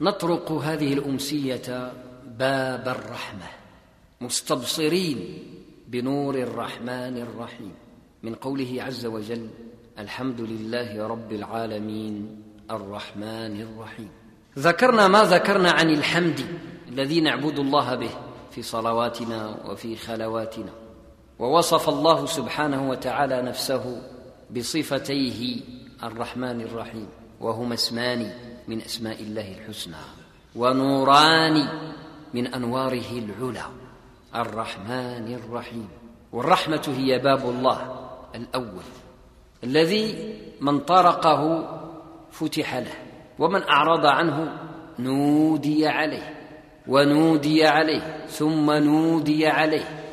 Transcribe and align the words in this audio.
نطرق 0.00 0.52
هذه 0.52 0.92
الأمسية 0.92 1.92
باب 2.38 2.88
الرحمة. 2.88 3.46
مستبصرين 4.20 5.38
بنور 5.88 6.34
الرحمن 6.34 7.18
الرحيم. 7.18 7.72
من 8.22 8.34
قوله 8.34 8.82
عز 8.82 9.06
وجل 9.06 9.48
الحمد 9.98 10.40
لله 10.40 11.06
رب 11.06 11.32
العالمين 11.32 12.42
الرحمن 12.70 13.60
الرحيم. 13.60 14.08
ذكرنا 14.58 15.08
ما 15.08 15.24
ذكرنا 15.24 15.70
عن 15.70 15.90
الحمد 15.90 16.40
الذي 16.88 17.20
نعبد 17.20 17.58
الله 17.58 17.94
به 17.94 18.10
في 18.50 18.62
صلواتنا 18.62 19.70
وفي 19.70 19.96
خلواتنا. 19.96 20.72
ووصف 21.38 21.88
الله 21.88 22.26
سبحانه 22.26 22.90
وتعالى 22.90 23.42
نفسه 23.42 24.02
بصفتيه 24.50 25.60
الرحمن 26.02 26.60
الرحيم. 26.60 27.08
وهما 27.40 27.74
اسمان 27.74 28.53
من 28.68 28.82
أسماء 28.82 29.22
الله 29.22 29.54
الحسنى 29.58 30.04
ونوران 30.56 31.68
من 32.34 32.46
أنواره 32.46 33.10
العلى. 33.12 33.64
الرحمن 34.34 35.34
الرحيم. 35.34 35.88
والرحمة 36.32 36.94
هي 36.96 37.18
باب 37.18 37.48
الله 37.48 38.08
الأول 38.34 38.86
الذي 39.64 40.34
من 40.60 40.80
طرقه 40.80 41.42
فتح 42.30 42.74
له 42.76 42.94
ومن 43.38 43.62
أعرض 43.62 44.06
عنه 44.06 44.58
نودي 44.98 45.86
عليه 45.86 46.34
ونودي 46.88 47.66
عليه 47.66 48.26
ثم 48.26 48.70
نودي 48.70 49.46
عليه 49.46 50.04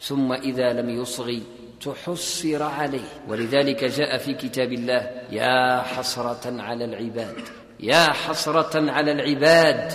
ثم 0.00 0.32
إذا 0.32 0.72
لم 0.72 0.88
يصغي 0.90 1.42
تحسر 1.80 2.62
عليه. 2.62 3.08
ولذلك 3.28 3.84
جاء 3.84 4.18
في 4.18 4.34
كتاب 4.34 4.72
الله 4.72 5.10
يا 5.30 5.82
حسرة 5.82 6.62
على 6.62 6.84
العباد. 6.84 7.63
يا 7.80 8.12
حسرة 8.12 8.90
على 8.90 9.12
العباد 9.12 9.92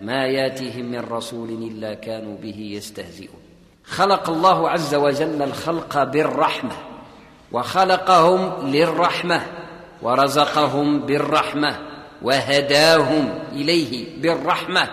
ما 0.00 0.26
ياتيهم 0.26 0.84
من 0.84 1.00
رسول 1.10 1.48
إلا 1.48 1.94
كانوا 1.94 2.36
به 2.42 2.56
يستهزئون. 2.58 3.40
خلق 3.84 4.30
الله 4.30 4.70
عز 4.70 4.94
وجل 4.94 5.42
الخلق 5.42 6.02
بالرحمة 6.02 6.72
وخلقهم 7.52 8.66
للرحمة 8.66 9.42
ورزقهم 10.02 11.00
بالرحمة 11.00 11.78
وهداهم 12.22 13.38
إليه 13.52 14.20
بالرحمة 14.22 14.88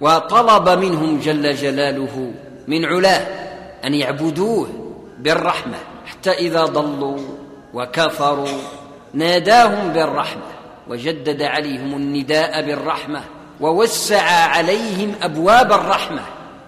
وطلب 0.00 0.68
منهم 0.68 1.18
جل 1.18 1.54
جلاله 1.54 2.34
من 2.68 2.84
علاه 2.84 3.26
أن 3.84 3.94
يعبدوه 3.94 4.68
بالرحمة 5.18 5.76
حتى 6.06 6.30
إذا 6.30 6.64
ضلوا 6.64 7.18
وكفروا 7.74 8.58
ناداهم 9.14 9.88
بالرحمة. 9.88 10.53
وجدد 10.88 11.42
عليهم 11.42 11.94
النداء 11.96 12.62
بالرحمة 12.62 13.24
ووسع 13.60 14.22
عليهم 14.30 15.14
أبواب 15.22 15.72
الرحمة. 15.72 16.22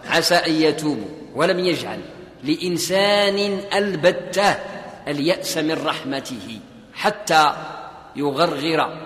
عسى 0.09 0.35
أن 0.35 0.53
يتوبوا 0.53 1.09
ولم 1.35 1.59
يجعل 1.59 2.01
لإنسان 2.45 3.59
ألبتة 3.75 4.57
اليأس 5.09 5.59
من 5.59 5.87
رحمته 5.87 6.61
حتى 6.95 7.53
يغرغر 8.17 8.99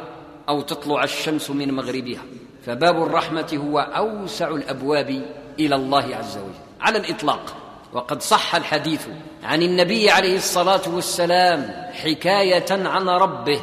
أو 0.48 0.60
تطلع 0.60 1.04
الشمس 1.04 1.50
من 1.50 1.74
مغربها. 1.74 2.22
فباب 2.66 3.02
الرحمة 3.02 3.48
هو 3.54 3.78
أوسع 3.78 4.48
الأبواب 4.48 5.22
إلى 5.60 5.74
الله 5.74 6.16
عز 6.16 6.36
وجل. 6.36 6.54
على 6.80 6.98
الإطلاق 6.98 7.56
وقد 7.92 8.22
صح 8.22 8.54
الحديث 8.54 9.06
عن 9.42 9.62
النبي 9.62 10.10
عليه 10.10 10.36
الصلاة 10.36 10.80
والسلام 10.86 11.90
حكاية 11.92 12.66
عن 12.70 13.08
ربه 13.08 13.60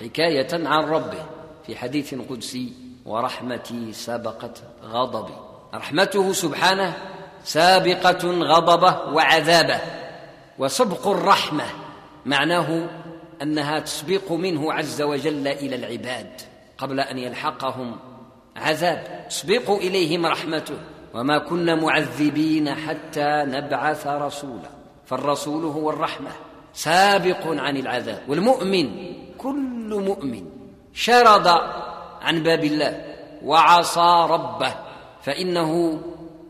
حكاية 0.00 0.48
عن 0.52 0.84
ربه 0.84 1.24
في 1.66 1.76
حديث 1.76 2.14
قدسي 2.14 2.72
ورحمتي 3.06 3.92
سبقت 3.92 4.62
غضبي. 4.84 5.34
رحمته 5.74 6.32
سبحانه 6.32 6.96
سابقة 7.44 8.30
غضبه 8.30 9.12
وعذابه 9.12 9.80
وسبق 10.58 11.08
الرحمة 11.08 11.64
معناه 12.26 12.88
أنها 13.42 13.78
تسبق 13.78 14.32
منه 14.32 14.72
عز 14.72 15.02
وجل 15.02 15.48
إلى 15.48 15.76
العباد 15.76 16.30
قبل 16.78 17.00
أن 17.00 17.18
يلحقهم 17.18 17.96
عذاب. 18.56 19.26
تسبق 19.30 19.70
إليهم 19.70 20.26
رحمته 20.26 20.78
وما 21.14 21.38
كنا 21.38 21.74
معذبين 21.74 22.74
حتى 22.74 23.44
نبعث 23.46 24.06
رسولا. 24.06 24.70
فالرسول 25.06 25.64
هو 25.64 25.90
الرحمة 25.90 26.30
سابق 26.74 27.46
عن 27.46 27.76
العذاب. 27.76 28.22
والمؤمن 28.28 29.14
كل 29.38 30.02
مؤمن 30.06 30.44
شرد 30.92 31.46
عن 32.22 32.42
باب 32.42 32.64
الله 32.64 33.04
وعصى 33.44 34.26
ربه 34.30 34.74
فإنه 35.22 36.00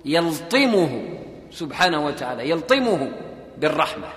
يلطمه 0.05 1.19
سبحانه 1.51 2.07
وتعالى 2.07 2.51
يلطمه 2.51 3.13
بالرحمة. 3.59 4.09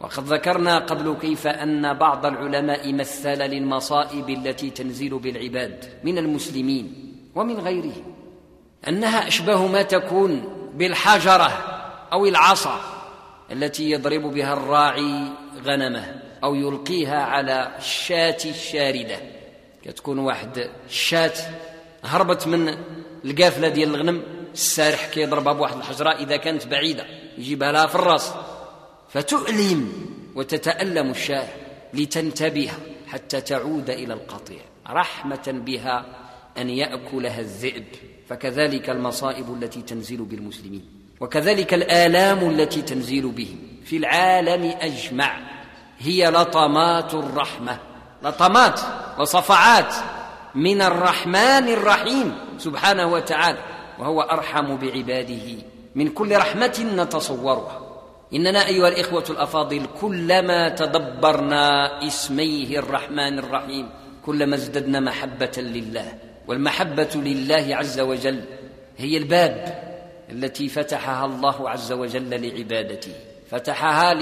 وقد 0.00 0.24
ذكرنا 0.24 0.78
قبل 0.78 1.16
كيف 1.20 1.46
أن 1.46 1.94
بعض 1.94 2.26
العلماء 2.26 2.92
مثل 2.92 3.38
للمصائب 3.38 4.30
التي 4.30 4.70
تنزل 4.70 5.18
بالعباد 5.18 5.84
من 6.04 6.18
المسلمين 6.18 7.14
ومن 7.34 7.58
غيرهم 7.58 8.14
أنها 8.88 9.28
أشبه 9.28 9.66
ما 9.66 9.82
تكون 9.82 10.44
بالحجرة 10.74 11.50
أو 12.12 12.26
العصا 12.26 12.80
التي 13.52 13.90
يضرب 13.90 14.22
بها 14.22 14.52
الراعي 14.52 15.24
غنمه. 15.64 16.27
أو 16.44 16.54
يلقيها 16.54 17.22
على 17.22 17.74
الشاة 17.78 18.38
الشاردة. 18.44 19.20
كتكون 19.84 20.18
واحد 20.18 20.70
الشاة 20.86 21.32
هربت 22.04 22.46
من 22.46 22.76
القافلة 23.24 23.68
ديال 23.68 23.94
الغنم 23.94 24.22
السارح 24.52 25.06
كيضربها 25.06 25.52
بواحد 25.52 25.76
الحجرة 25.76 26.10
إذا 26.10 26.36
كانت 26.36 26.66
بعيدة 26.66 27.06
يجيبها 27.38 27.72
لها 27.72 27.86
في 27.86 27.94
الراس. 27.94 28.32
فتؤلم 29.10 29.92
وتتألم 30.34 31.10
الشاة 31.10 31.48
لتنتبه 31.94 32.70
حتى 33.06 33.40
تعود 33.40 33.90
إلى 33.90 34.14
القطيع 34.14 34.60
رحمة 34.90 35.62
بها 35.66 36.06
أن 36.58 36.70
يأكلها 36.70 37.40
الذئب. 37.40 37.84
فكذلك 38.28 38.90
المصائب 38.90 39.62
التي 39.62 39.82
تنزل 39.82 40.16
بالمسلمين 40.16 40.84
وكذلك 41.20 41.74
الآلام 41.74 42.50
التي 42.50 42.82
تنزل 42.82 43.28
بهم. 43.28 43.58
في 43.84 43.96
العالم 43.96 44.74
أجمع 44.80 45.40
هي 45.98 46.30
لطمات 46.30 47.14
الرحمة. 47.14 47.78
لطمات 48.22 48.80
وصفعات 49.18 49.94
من 50.54 50.82
الرحمن 50.82 51.68
الرحيم 51.68 52.38
سبحانه 52.58 53.06
وتعالى 53.06 53.58
وهو 53.98 54.20
أرحم 54.20 54.76
بعباده. 54.76 55.62
من 55.94 56.08
كل 56.08 56.36
رحمة 56.36 56.86
نتصورها. 56.96 57.80
إننا 58.34 58.66
أيها 58.66 58.88
الإخوة 58.88 59.24
الأفاضل 59.30 59.86
كلما 60.00 60.68
تدبرنا 60.68 61.98
اسميه 62.06 62.78
الرحمن 62.78 63.38
الرحيم 63.38 63.88
كلما 64.26 64.56
ازددنا 64.56 65.00
محبة 65.00 65.52
لله. 65.56 66.12
والمحبة 66.48 67.10
لله 67.14 67.76
عز 67.76 68.00
وجل 68.00 68.44
هي 68.98 69.16
الباب 69.16 69.84
التي 70.30 70.68
فتحها 70.68 71.26
الله 71.26 71.70
عز 71.70 71.92
وجل 71.92 72.30
لعبادته. 72.30 73.12
فتحها 73.50 74.14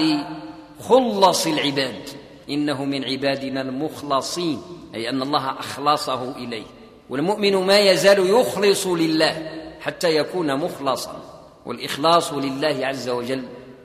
لخلص 0.79 1.47
العباد. 1.47 2.09
إنه 2.49 2.85
من 2.85 3.03
عبادنا 3.03 3.61
المخلصين 3.61 4.61
أي 4.95 5.09
أن 5.09 5.21
الله 5.21 5.49
أخلصه 5.51 6.35
إليه. 6.35 6.63
والمؤمن 7.09 7.55
ما 7.55 7.79
يزال 7.79 8.29
يخلص 8.29 8.87
لله 8.87 9.51
حتى 9.79 10.15
يكون 10.15 10.55
مخلصا. 10.55 11.21
والإخلاص 11.65 12.33
لله 12.33 12.87
عز 12.87 13.09
وجل 13.09 13.43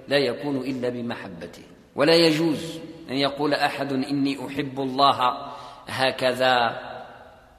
لا 0.08 0.18
يكون 0.18 0.56
إلا 0.56 0.88
بمحبته. 0.88 1.62
ولا 1.96 2.14
يجوز 2.14 2.78
أن 3.10 3.14
يقول 3.16 3.54
أحد 3.54 3.92
إني 3.92 4.46
أحب 4.46 4.80
الله 4.80 5.48
هكذا. 5.86 6.78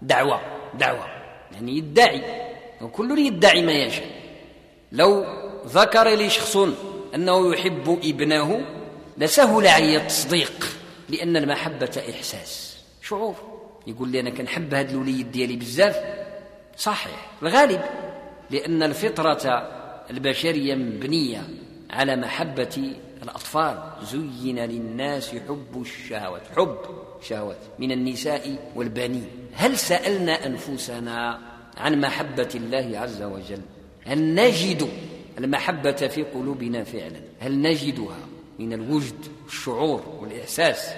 دعوة 0.01 0.41
دعوة. 0.73 1.05
يعني 1.51 1.77
يدعي. 1.77 2.21
وكل 2.81 3.19
يدعي 3.19 3.61
ما 3.61 3.71
يشاء. 3.71 4.07
لو 4.91 5.25
ذكر 5.67 6.09
لي 6.09 6.29
شخص 6.29 6.57
أنه 7.15 7.53
يحب 7.53 7.99
ابنه 8.03 8.65
لسهل 9.17 9.67
علي 9.67 9.97
التصديق 9.97 10.65
لأن 11.09 11.37
المحبة 11.37 12.03
إحساس. 12.09 12.77
شعور. 13.01 13.35
يقول 13.87 14.09
لي 14.09 14.19
أنا 14.19 14.29
كنحب 14.29 14.73
هذا 14.73 14.91
الوليد 14.91 15.31
ديالي 15.31 15.55
بزاف. 15.55 15.95
صحيح. 16.77 17.31
الغالب 17.41 17.81
لأن 18.51 18.83
الفطرة 18.83 19.69
البشرية 20.09 20.75
مبنية 20.75 21.47
على 21.89 22.15
محبة 22.15 22.95
الأطفال. 23.23 23.83
زين 24.11 24.59
للناس 24.59 25.29
حب 25.29 25.81
الشهوات 25.81 26.41
حب 26.55 26.77
شهوات 27.21 27.57
من 27.79 27.91
النساء 27.91 28.71
والبنين. 28.75 29.27
هل 29.53 29.77
سألنا 29.77 30.45
أنفسنا 30.45 31.39
عن 31.77 32.01
محبة 32.01 32.49
الله 32.55 32.99
عز 32.99 33.21
وجل؟ 33.21 33.61
هل 34.05 34.35
نجد 34.35 34.89
المحبة 35.37 35.91
في 35.91 36.23
قلوبنا 36.23 36.83
فعلا؟ 36.83 37.19
هل 37.39 37.61
نجدها؟ 37.61 38.17
من 38.63 38.73
الوجد 38.73 39.25
والشعور 39.43 40.17
والإحساس 40.21 40.89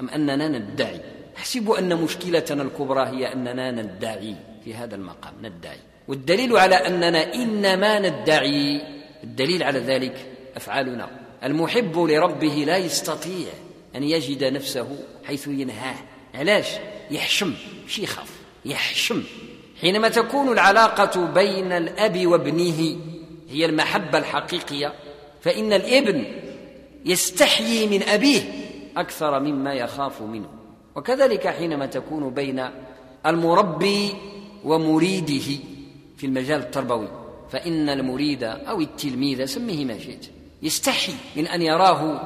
أم 0.00 0.08
أننا 0.08 0.48
ندعي؟ 0.48 1.00
أحسب 1.36 1.70
أن 1.70 1.96
مشكلتنا 1.96 2.62
الكبرى 2.62 3.08
هي 3.08 3.32
أننا 3.32 3.70
ندعي 3.70 4.36
في 4.64 4.74
هذا 4.74 4.94
المقام 4.94 5.34
ندعي. 5.42 5.78
والدليل 6.08 6.56
على 6.56 6.74
أننا 6.74 7.34
إنما 7.34 7.98
ندعي 7.98 8.82
الدليل 9.24 9.62
على 9.62 9.78
ذلك 9.78 10.26
أفعالنا. 10.56 11.08
المحب 11.44 11.98
لربه 11.98 12.64
لا 12.66 12.76
يستطيع 12.76 13.48
أن 13.96 14.02
يجد 14.02 14.44
نفسه 14.44 14.98
حيث 15.24 15.48
ينهاه. 15.48 15.96
علاش؟ 16.34 16.66
يحشم 17.10 17.54
مش 17.86 17.98
يخاف 17.98 18.30
يحشم. 18.64 19.22
حينما 19.80 20.08
تكون 20.08 20.52
العلاقة 20.52 21.26
بين 21.26 21.72
الأب 21.72 22.26
وابنه 22.26 22.96
هي 23.50 23.64
المحبة 23.64 24.18
الحقيقية 24.18 24.92
فإن 25.40 25.72
الابن 25.72 26.24
يستحيي 27.04 27.86
من 27.86 28.02
أبيه 28.02 28.42
أكثر 28.96 29.40
مما 29.40 29.74
يخاف 29.74 30.22
منه. 30.22 30.48
وكذلك 30.96 31.48
حينما 31.48 31.86
تكون 31.86 32.30
بين 32.30 32.68
المربي 33.26 34.14
ومريده 34.64 35.62
في 36.16 36.26
المجال 36.26 36.60
التربوي 36.60 37.08
فإن 37.50 37.88
المريد 37.88 38.42
أو 38.44 38.80
التلميذ 38.80 39.44
سميه 39.44 39.84
ما 39.84 39.98
شئت 39.98 40.26
يستحي 40.62 41.12
من 41.36 41.46
أن 41.46 41.62
يراه 41.62 42.20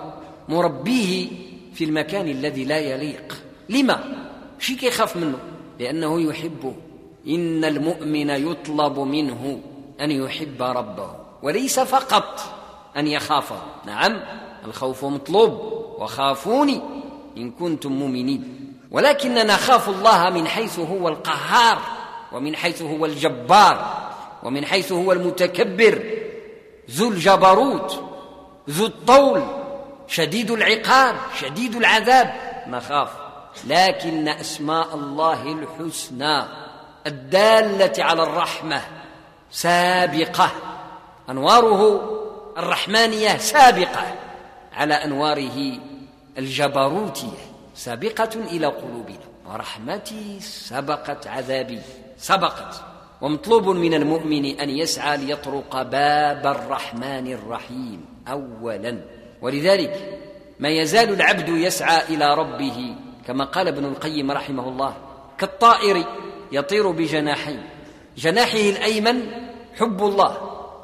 مربيه 0.48 1.28
في 1.74 1.84
المكان 1.84 2.28
الذي 2.28 2.64
لا 2.64 2.78
يليق. 2.78 3.42
لما؟ 3.68 4.28
شي 4.58 4.74
كيخاف 4.74 5.16
منه؟ 5.16 5.38
لأنه 5.80 6.20
يحبه. 6.20 6.74
إن 7.28 7.64
المؤمن 7.64 8.30
يطلب 8.30 8.98
منه 8.98 9.60
أن 10.00 10.10
يحب 10.10 10.62
ربه 10.62 11.10
وليس 11.42 11.80
فقط 11.80 12.40
أن 12.96 13.06
يخافه. 13.06 13.62
نعم. 13.86 14.20
الخوف 14.66 15.04
مطلوب 15.04 15.52
وخافوني 15.98 16.82
إن 17.36 17.50
كنتم 17.50 17.92
مؤمنين. 17.92 18.72
ولكننا 18.90 19.44
نخاف 19.44 19.88
الله 19.88 20.30
من 20.30 20.46
حيث 20.48 20.78
هو 20.78 21.08
القهار 21.08 21.78
ومن 22.32 22.56
حيث 22.56 22.82
هو 22.82 23.06
الجبار 23.06 24.06
ومن 24.42 24.64
حيث 24.64 24.92
هو 24.92 25.12
المتكبر. 25.12 26.02
ذو 26.90 27.08
الجبروت 27.08 28.04
ذو 28.70 28.86
الطول 28.86 29.44
شديد 30.08 30.50
العقاب 30.50 31.16
شديد 31.40 31.76
العذاب. 31.76 32.34
نخاف. 32.68 33.08
لكن 33.66 34.28
أسماء 34.28 34.94
الله 34.94 35.42
الحسنى 35.42 36.44
الدالة 37.06 38.04
على 38.04 38.22
الرحمة 38.22 38.82
سابقة. 39.50 40.50
أنواره 41.30 42.10
الرحمانية 42.58 43.36
سابقة. 43.36 44.14
على 44.76 44.94
أنواره 44.94 45.78
الجبروتية 46.38 47.42
سابقة 47.74 48.30
إلى 48.34 48.66
قلوبنا 48.66 49.26
ورحمتي 49.46 50.40
سبقت 50.40 51.26
عذابي 51.26 51.80
سبقت 52.18 52.82
ومطلوب 53.20 53.68
من 53.68 53.94
المؤمن 53.94 54.60
أن 54.60 54.70
يسعى 54.70 55.16
ليطرق 55.16 55.82
باب 55.82 56.46
الرحمن 56.46 57.32
الرحيم 57.32 58.04
اولا. 58.28 59.00
ولذلك 59.42 60.20
ما 60.60 60.68
يزال 60.68 61.12
العبد 61.12 61.48
يسعى 61.48 62.14
إلى 62.14 62.34
ربه 62.34 62.96
كما 63.26 63.44
قال 63.44 63.68
ابن 63.68 63.84
القيم 63.84 64.30
رحمه 64.30 64.68
الله 64.68 64.96
كالطائر 65.38 66.04
يطير 66.52 66.90
بجناحين 66.90 67.62
جناحه 68.16 68.58
الأيمن 68.58 69.30
حب 69.78 70.02
الله 70.02 70.36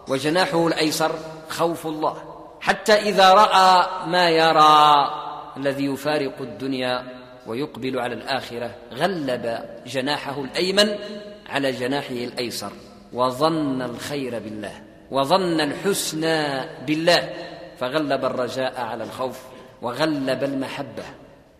وجناحه 0.08 0.66
الأيسر 0.66 1.12
خوف 1.48 1.86
الله. 1.86 2.31
حتى 2.62 2.92
إذا 2.92 3.32
رأى 3.32 3.86
ما 4.06 4.30
يرى 4.30 5.10
الذي 5.56 5.84
يفارق 5.84 6.40
الدنيا 6.40 7.04
ويقبل 7.46 7.98
على 7.98 8.14
الآخرة 8.14 8.74
غلب 8.92 9.64
جناحه 9.86 10.40
الأيمن 10.40 10.98
على 11.48 11.72
جناحه 11.72 12.14
الأيسر. 12.14 12.72
وظن 13.12 13.82
الخير 13.82 14.38
بالله 14.38 14.82
وظن 15.10 15.60
الحسنى 15.60 16.66
بالله. 16.86 17.32
فغلب 17.78 18.24
الرجاء 18.24 18.80
على 18.80 19.04
الخوف 19.04 19.40
وغلب 19.82 20.44
المحبة. 20.44 21.04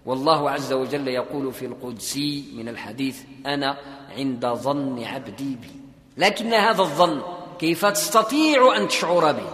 والله 0.07 0.51
عز 0.51 0.73
وجل 0.73 1.09
يقول 1.09 1.53
في 1.53 1.67
القدسي 1.67 2.45
من 2.55 2.69
الحديث 2.69 3.23
أنا 3.47 3.77
عند 4.17 4.47
ظن 4.47 5.05
عبدي 5.05 5.57
بي. 5.57 5.71
لكن 6.17 6.55
هذا 6.55 6.83
الظن 6.83 7.23
كيف 7.59 7.87
تستطيع 7.87 8.77
أن 8.77 8.89
تشعر 8.89 9.33
به؟ 9.33 9.49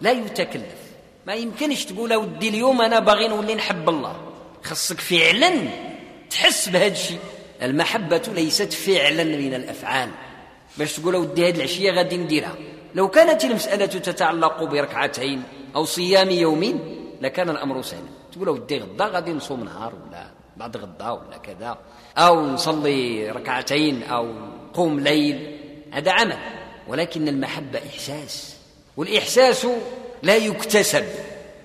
لا 0.00 0.10
يتكلف. 0.10 0.81
ما 1.26 1.34
يمكنش 1.34 1.84
تقول 1.84 2.14
ودي 2.14 2.48
اليوم 2.48 2.82
أنا 2.82 2.98
باغي 2.98 3.28
نولي 3.28 3.54
نحب 3.54 3.88
الله. 3.88 4.16
خصك 4.62 5.00
فعلا 5.00 5.52
تحس 6.30 6.68
بهذا 6.68 6.86
الشيء. 6.86 7.18
المحبة 7.62 8.22
ليست 8.34 8.72
فعلا 8.72 9.24
من 9.24 9.54
الأفعال. 9.54 10.10
باش 10.78 10.96
تقول 10.96 11.16
ودي 11.16 11.48
هذه 11.48 11.56
العشية 11.56 11.90
غادي 11.90 12.16
نديرها. 12.16 12.54
لو 12.94 13.08
كانت 13.08 13.44
المسألة 13.44 13.86
تتعلق 13.86 14.64
بركعتين 14.64 15.42
أو 15.76 15.84
صيام 15.84 16.30
يوم 16.30 16.80
لكان 17.20 17.50
الأمر 17.50 17.82
سهلا. 17.82 18.02
تقول 18.32 18.48
ودي 18.48 18.78
غدا 18.78 19.04
غادي 19.04 19.32
نصوم 19.32 19.64
نهار 19.64 19.92
ولا 19.94 20.26
بعد 20.56 20.76
غدا 20.76 21.10
ولا 21.10 21.36
كذا. 21.36 21.78
أو 22.18 22.46
نصلي 22.46 23.30
ركعتين 23.30 24.02
أو 24.02 24.34
قوم 24.74 25.00
ليل. 25.00 25.58
هذا 25.90 26.12
عمل. 26.12 26.38
ولكن 26.88 27.28
المحبة 27.28 27.80
إحساس. 27.88 28.56
والإحساس 28.96 29.66
لا 30.22 30.36
يكتسب 30.36 31.04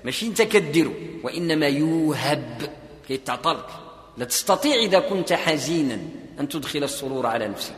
ماشي 0.03 0.27
أنت 0.27 0.41
كديرو 0.41 0.93
وإنما 1.23 1.67
يوهب 1.67 2.69
كيتعطلك 3.07 3.69
لا 4.17 4.25
تستطيع 4.25 4.75
إذا 4.75 4.99
كنت 4.99 5.33
حزينا 5.33 5.99
أن 6.39 6.49
تدخل 6.49 6.83
السرور 6.83 7.25
على 7.25 7.47
نفسك. 7.47 7.75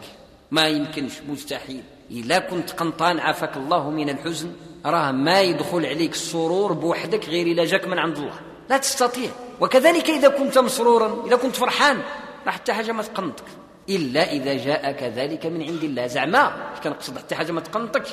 ما 0.51 0.67
يمكنش 0.67 1.13
مستحيل. 1.29 1.83
إذا 2.11 2.39
كنت 2.39 2.71
قنطان 2.71 3.19
عافاك 3.19 3.57
الله 3.57 3.89
من 3.89 4.09
الحزن. 4.09 4.51
راه 4.85 5.11
ما 5.11 5.41
يدخل 5.41 5.85
عليك 5.85 6.11
السرور 6.11 6.73
بوحدك 6.73 7.29
غير 7.29 7.47
إلا 7.47 7.65
جاك 7.65 7.87
من 7.87 7.99
عند 7.99 8.17
الله. 8.17 8.39
لا 8.69 8.77
تستطيع. 8.77 9.31
وكذلك 9.61 10.09
إذا 10.09 10.27
كنت 10.27 10.57
مسرورا 10.57 11.25
إذا 11.27 11.35
كنت 11.35 11.55
فرحان 11.55 12.01
راه 12.45 12.51
حتى 12.51 12.73
حاجة 12.73 12.91
ما 12.91 13.03
تقنطك. 13.03 13.45
إلا 13.89 14.31
إذا 14.31 14.53
جاءك 14.53 15.03
ذلك 15.03 15.45
من 15.45 15.61
عند 15.61 15.83
الله. 15.83 16.07
زعما 16.07 16.73
كنقصد 16.83 17.17
حتى 17.17 17.35
حاجة 17.35 17.51
ما 17.51 17.61
تقنطكش. 17.61 18.09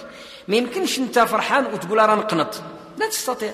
ما 0.48 0.56
يمكنش 0.56 0.98
أنت 0.98 1.18
فرحان 1.18 1.66
وتقول 1.66 1.98
راه 1.98 2.14
نقنط. 2.14 2.62
لا 2.98 3.08
تستطيع. 3.08 3.52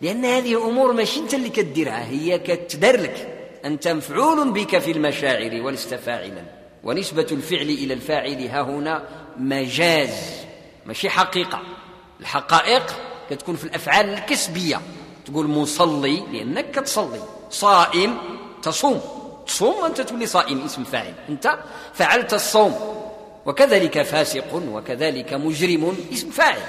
لأن 0.00 0.24
هذه 0.24 0.68
أمور 0.68 0.92
ماشي 0.92 1.20
أنت 1.20 1.34
اللي 1.34 1.48
كديرها 1.48 2.04
هي 2.04 2.38
كتدار 2.38 3.00
لك. 3.00 3.28
أنت 3.64 3.88
مفعول 3.88 4.50
بك 4.50 4.78
في 4.78 4.90
المشاعر 4.90 5.62
ولست 5.62 5.94
فاعلا. 5.94 6.42
ونسبة 6.84 7.26
الفعل 7.32 7.68
إلى 7.68 7.94
الفاعل 7.94 8.46
ها 8.46 8.62
هنا 8.62 9.04
مجاز. 9.36 10.44
ماشي 10.86 11.10
حقيقة. 11.10 11.62
الحقائق 12.20 12.94
كتكون 13.30 13.56
في 13.56 13.64
الأفعال 13.64 14.14
الكسبية. 14.14 14.80
تقول 15.26 15.46
مصلي 15.46 16.22
لأنك 16.32 16.70
كتصلي 16.70 17.20
صائم 17.50 18.18
تصوم. 18.62 19.23
تصوم 19.46 19.74
وأنت 19.74 20.00
تولي 20.00 20.26
صائم 20.26 20.64
اسم 20.64 20.84
فاعل. 20.84 21.14
أنت 21.28 21.58
فعلت 21.94 22.34
الصوم. 22.34 22.74
وكذلك 23.46 24.02
فاسق 24.02 24.54
وكذلك 24.54 25.32
مجرم 25.32 25.96
اسم 26.12 26.30
فاعل. 26.30 26.60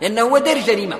لأنه 0.00 0.22
هو 0.22 0.38
دار 0.38 0.58
جريمة 0.58 0.98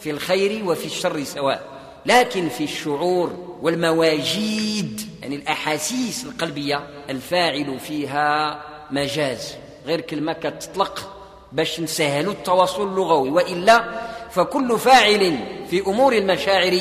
في 0.00 0.10
الخير 0.10 0.68
وفي 0.68 0.86
الشر 0.86 1.24
سواء. 1.24 1.64
لكن 2.06 2.48
في 2.48 2.64
الشعور 2.64 3.58
والمواجيد 3.62 5.00
يعني 5.22 5.36
الأحاسيس 5.36 6.24
القلبية 6.24 6.86
الفاعل 7.10 7.80
فيها 7.80 8.60
مجاز. 8.90 9.54
غير 9.86 10.00
كلمة 10.00 10.32
كتطلق 10.32 11.12
باش 11.52 11.80
نسهلوا 11.80 12.32
التواصل 12.32 12.88
اللغوي. 12.88 13.30
وإلا 13.30 13.84
فكل 14.30 14.78
فاعل 14.78 15.38
في 15.70 15.80
أمور 15.80 16.12
المشاعر 16.12 16.80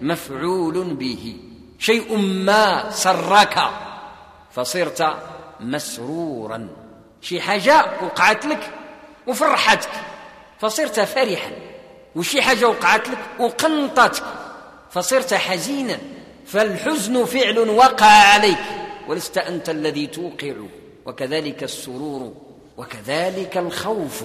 مفعول 0.00 0.94
به. 0.94 1.36
شيء 1.82 2.16
ما 2.16 2.90
سرك 2.90 3.70
فصرت 4.52 5.16
مسرورا. 5.60 6.68
شي 7.20 7.40
حاجة 7.40 7.86
وقعت 8.02 8.46
لك 8.46 8.70
وفرحتك. 9.26 9.90
فصرت 10.60 11.00
فرحا. 11.00 11.50
وشي 12.16 12.42
حاجة 12.42 12.68
وقعت 12.68 13.08
لك 13.08 13.18
وقنطتك. 13.38 14.24
فصرت 14.90 15.34
حزينا. 15.34 15.98
فالحزن 16.46 17.24
فعل 17.24 17.58
وقع 17.58 18.06
عليك. 18.06 18.58
ولست 19.08 19.38
أنت 19.38 19.70
الذي 19.70 20.06
توقع. 20.06 20.54
وكذلك 21.06 21.62
السرور. 21.62 22.34
وكذلك 22.76 23.56
الخوف. 23.56 24.22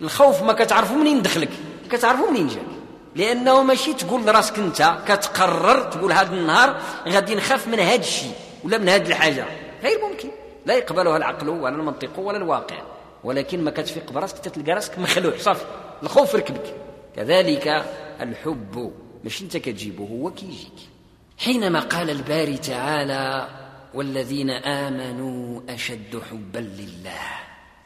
الخوف 0.00 0.42
ما 0.42 0.52
كتعرفوا 0.52 0.96
منين 0.96 1.22
دخلك؟ 1.22 1.50
كتعرفوا 1.90 2.30
منين 2.30 2.48
جاك؟ 2.48 2.83
لأنه 3.14 3.62
ماشي 3.62 3.94
تقول 3.94 4.26
لراسك 4.26 4.58
أنت 4.58 4.98
كتقرر 5.06 5.82
تقول 5.82 6.12
هذا 6.12 6.32
النهار 6.32 6.80
غادي 7.08 7.34
نخاف 7.34 7.68
من 7.68 7.80
هذا 7.80 8.00
الشيء 8.00 8.32
ولا 8.64 8.78
من 8.78 8.88
هذه 8.88 9.06
الحاجة. 9.06 9.46
غير 9.82 9.98
ممكن. 10.10 10.30
لا 10.66 10.74
يقبلها 10.74 11.16
العقل 11.16 11.48
ولا 11.48 11.76
المنطق 11.76 12.18
ولا 12.18 12.36
الواقع. 12.36 12.82
ولكن 13.24 13.64
ما 13.64 13.70
كتفيق 13.70 14.12
براسك 14.12 14.38
تتلقى 14.38 14.72
راسك 14.72 14.98
مخلوع. 14.98 15.36
صافي. 15.38 15.64
الخوف 16.02 16.34
ركبك. 16.34 16.74
كذلك 17.16 17.84
الحب. 18.20 18.92
مش 19.24 19.42
أنت 19.42 19.56
كتجيبه 19.56 20.04
هو 20.04 20.30
كيجيك. 20.30 20.78
حينما 21.38 21.80
قال 21.80 22.10
الباري 22.10 22.58
تعالى 22.58 23.48
والذين 23.94 24.50
آمنوا 24.50 25.60
أشد 25.68 26.22
حبا 26.30 26.58
لله 26.58 27.20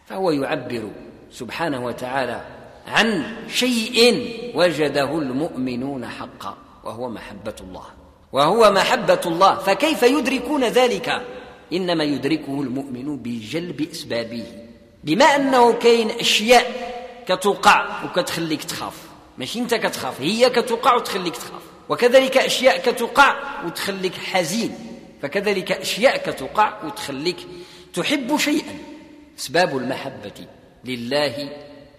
فهو 0.06 0.30
يعبر 0.30 0.90
سبحانه 1.30 1.84
وتعالى 1.84 2.40
عن 2.88 3.36
شيء 3.48 3.98
وجده 4.54 5.18
المؤمنون 5.18 6.06
حقا 6.06 6.56
وهو 6.84 7.08
محبة 7.08 7.54
الله. 7.60 7.84
وهو 8.32 8.70
محبة 8.70 9.20
الله 9.26 9.54
فكيف 9.54 10.02
يدركون 10.02 10.64
ذلك؟ 10.64 11.26
إنما 11.72 12.04
يدركه 12.04 12.60
المؤمن 12.60 13.16
بجلب 13.16 13.88
إسبابه. 13.92 14.44
بما 15.04 15.24
أنه 15.24 15.72
كاين 15.72 16.10
أشياء 16.10 16.94
كتوقع 17.28 18.04
وكتخليك 18.04 18.64
تخاف. 18.64 18.94
ماشي 19.38 19.58
أنت 19.58 19.74
كتخاف 19.74 20.20
هي 20.20 20.50
كتوقع 20.50 20.94
وتخليك 20.94 21.36
تخاف. 21.36 21.62
وكذلك 21.88 22.36
أشياء 22.36 22.78
كتوقع 22.78 23.36
وتخليك 23.66 24.14
حزين. 24.14 24.74
فكذلك 25.22 25.72
أشياء 25.72 26.16
كتوقع 26.16 26.84
وتخليك 26.84 27.36
تحب 27.94 28.36
شيئا. 28.36 28.78
إسباب 29.38 29.76
المحبة 29.76 30.46
لله 30.84 31.50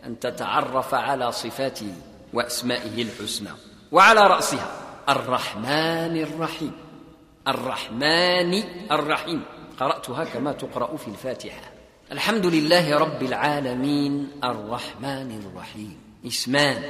أن 0.06 0.20
تتعرف 0.20 0.94
على 0.94 1.32
صفاته 1.32 1.94
وأسمائه 2.34 3.02
الحسنى 3.02 3.50
وعلى 3.92 4.28
رأسها. 4.28 4.72
الرحمن 5.10 6.22
الرحيم. 6.22 6.72
الرحمن 7.48 8.64
الرحيم. 8.92 9.46
قرأتها 9.80 10.24
كما 10.24 10.52
تقرأ 10.52 10.98
في 10.98 11.08
الفاتحة. 11.08 11.62
الحمد 12.12 12.46
لله 12.46 12.98
رب 12.98 13.24
العالمين. 13.24 14.32
الرحمن 14.44 15.44
الرحيم. 15.46 15.98
اسمان 16.28 16.84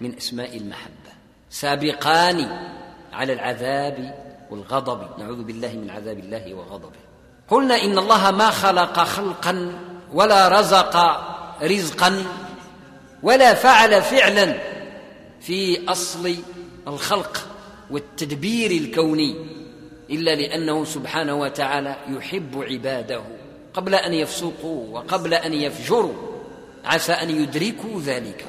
من 0.00 0.16
أسماء 0.16 0.56
المحبة. 0.56 1.12
سابقان 1.50 2.68
على 3.12 3.32
العذاب 3.32 4.24
والغضب. 4.50 5.18
نعوذ 5.18 5.42
بالله 5.42 5.68
من 5.68 5.90
عذاب 5.90 6.18
الله 6.18 6.54
وغضبه. 6.54 7.00
قلنا 7.48 7.82
إن 7.82 7.98
الله 7.98 8.30
ما 8.30 8.50
خلق 8.50 8.98
خلقا 8.98 9.72
ولا 10.12 10.60
رزق 10.60 10.96
رزقا. 11.62 12.24
ولا 13.22 13.54
فعل 13.54 14.02
فعلا 14.02 14.54
في 15.40 15.90
أصل 15.90 16.36
الخلق 16.88 17.46
والتدبير 17.90 18.70
الكوني 18.70 19.36
إلا 20.10 20.34
لأنه 20.34 20.84
سبحانه 20.84 21.34
وتعالى 21.34 21.96
يحب 22.08 22.62
عباده. 22.70 23.22
قبل 23.74 23.94
أن 23.94 24.14
يفسقوا 24.14 24.98
وقبل 24.98 25.34
أن 25.34 25.54
يفجروا 25.54 26.14
عسى 26.84 27.12
أن 27.12 27.30
يدركوا 27.30 28.00
ذلك 28.00 28.44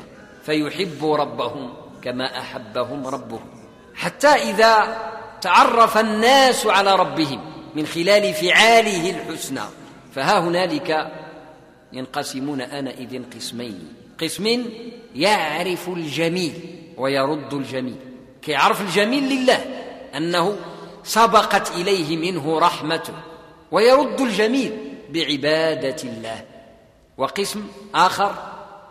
فيحبوا 0.46 1.18
ربهم 1.18 1.74
كما 2.02 2.40
أحبهم 2.40 3.08
ربهم. 3.08 3.50
حتى 3.96 4.28
إذا 4.28 4.98
تعرف 5.42 5.98
الناس 5.98 6.66
على 6.66 6.96
ربهم 6.96 7.42
من 7.76 7.86
خلال 7.86 8.34
فعاله 8.34 9.10
الحسنى 9.10 9.62
فها 10.16 10.40
هنالك 10.40 11.12
ينقسمون 11.94 12.62
آنئذ 12.62 13.24
قسمين. 13.36 13.99
قسم 14.22 14.66
يعرف 15.16 15.90
الجميل 15.90 16.54
ويرد 16.98 17.54
الجميل. 17.54 17.96
كيعرف 18.42 18.82
الجميل 18.82 19.24
لله 19.24 19.66
أنه 20.18 20.58
سبقت 21.04 21.72
إليه 21.72 22.18
منه 22.18 22.60
رحمته 22.60 23.14
ويرد 23.72 24.22
الجميل 24.22 24.78
بعبادة 25.10 26.04
الله. 26.04 26.46
وقسم 27.18 27.68
آخر 27.96 28.36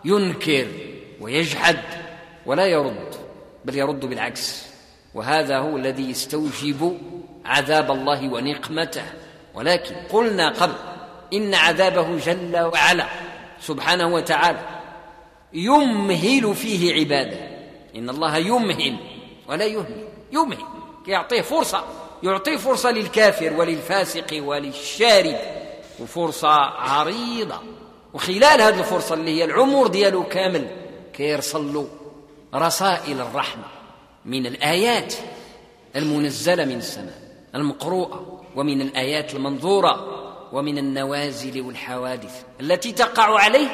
ينكر 0.04 0.66
ويجحد 1.20 1.78
ولا 2.47 2.66
يرد 2.66 3.14
بل 3.64 3.76
يرد 3.76 4.00
بالعكس. 4.00 4.66
وهذا 5.14 5.58
هو 5.58 5.76
الذي 5.76 6.11
يستوجب 6.11 6.99
عذاب 7.44 7.90
الله 7.90 8.28
ونقمته. 8.32 9.04
ولكن 9.54 9.94
قلنا 9.94 10.49
قبل 10.49 10.75
إن 11.32 11.54
عذابه 11.54 12.18
جل 12.18 12.58
وعلا 12.58 13.06
سبحانه 13.61 14.06
وتعالى 14.06 14.77
يمهل 15.52 16.55
فيه 16.55 16.95
عباده. 16.95 17.38
إن 17.97 18.11
الله 18.11 18.37
يمهل 18.37 18.97
ولا 19.49 19.64
يهمل 19.64 20.09
يمهل 20.33 20.64
يعطيه 21.07 21.40
فرصة 21.40 21.85
يعطيه 22.23 22.57
فرصة 22.57 22.90
للكافر 22.90 23.52
وللفاسق 23.52 24.43
وللشارد 24.43 25.38
وفرصة 26.00 26.49
عريضة. 26.78 27.61
وخلال 28.14 28.61
هذه 28.62 28.78
الفرصة 28.78 29.14
اللي 29.14 29.31
هي 29.31 29.45
العمر 29.45 29.87
ديالو 29.87 30.25
كامل 30.25 30.69
كيرسل 31.12 31.75
له 31.75 31.88
رسائل 32.55 33.21
الرحمة 33.21 33.64
من 34.25 34.47
الآيات 34.47 35.14
المنزلة 35.97 36.64
من 36.64 36.76
السماء 36.76 37.19
المقروءة 37.55 38.43
ومن 38.57 38.81
الآيات 38.81 39.35
المنظورة 39.35 40.19
ومن 40.52 40.78
النوازل 40.78 41.61
والحوادث 41.61 42.43
التي 42.61 42.93
تقع 42.93 43.40
عليه 43.40 43.69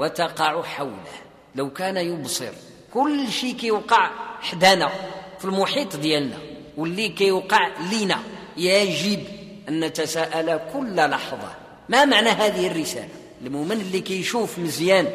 وتقع 0.00 0.62
حوله. 0.62 1.12
لو 1.54 1.70
كان 1.70 1.96
يبصر 1.96 2.52
كل 2.94 3.30
شيء 3.30 3.54
كيوقع 3.54 4.10
حدانا 4.40 4.90
في 5.38 5.44
المحيط 5.44 5.96
ديالنا 5.96 6.38
واللي 6.76 7.08
كيوقع 7.08 7.68
لينا 7.90 8.18
يجب 8.56 9.24
أن 9.68 9.80
نتساءل 9.80 10.60
كل 10.72 10.96
لحظة. 10.96 11.52
ما 11.88 12.04
معنى 12.04 12.28
هذه 12.28 12.66
الرسالة؟ 12.66 13.08
المؤمن 13.42 13.80
اللي 13.80 14.00
كيشوف 14.00 14.58
مزيان 14.58 15.08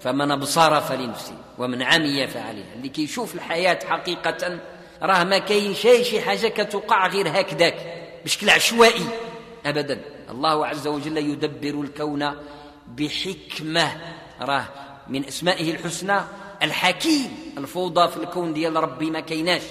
فمن 0.00 0.30
أبصر 0.30 0.80
فلنفسه 0.80 1.34
ومن 1.58 1.82
عمي 1.82 2.26
فعليها. 2.26 2.74
اللي 2.76 2.88
كيشوف 2.88 3.34
الحياة 3.34 3.78
حقيقة 3.86 4.58
راه 5.02 5.24
ما 5.24 5.38
كاين 5.38 5.74
شي 5.74 6.20
حاجة 6.20 6.48
كتوقع 6.48 7.06
غير 7.06 7.28
هكذاك 7.28 7.74
بشكل 8.24 8.50
عشوائي 8.50 9.06
ابدا. 9.66 10.00
الله 10.30 10.66
عز 10.66 10.86
وجل 10.86 11.16
يدبر 11.16 11.80
الكون 11.80 12.34
بحكمة 12.88 13.92
راه 14.40 14.64
من 15.08 15.24
أسمائه 15.24 15.70
الحسنى 15.70 16.20
الحكيم 16.62 17.54
الفوضى 17.58 18.08
في 18.08 18.16
الكون 18.16 18.52
ديال 18.52 18.76
ربي 18.76 19.10
ما 19.10 19.20
كيناش 19.20 19.62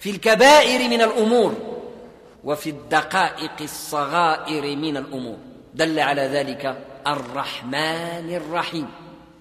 في 0.00 0.10
الكبائر 0.10 0.88
من 0.88 1.02
الأمور 1.02 1.54
وفي 2.44 2.70
الدقائق 2.70 3.52
الصغائر 3.60 4.76
من 4.76 4.96
الأمور. 4.96 5.36
دل 5.74 6.00
على 6.00 6.22
ذلك 6.22 6.84
الرحمن 7.06 8.36
الرحيم. 8.36 8.88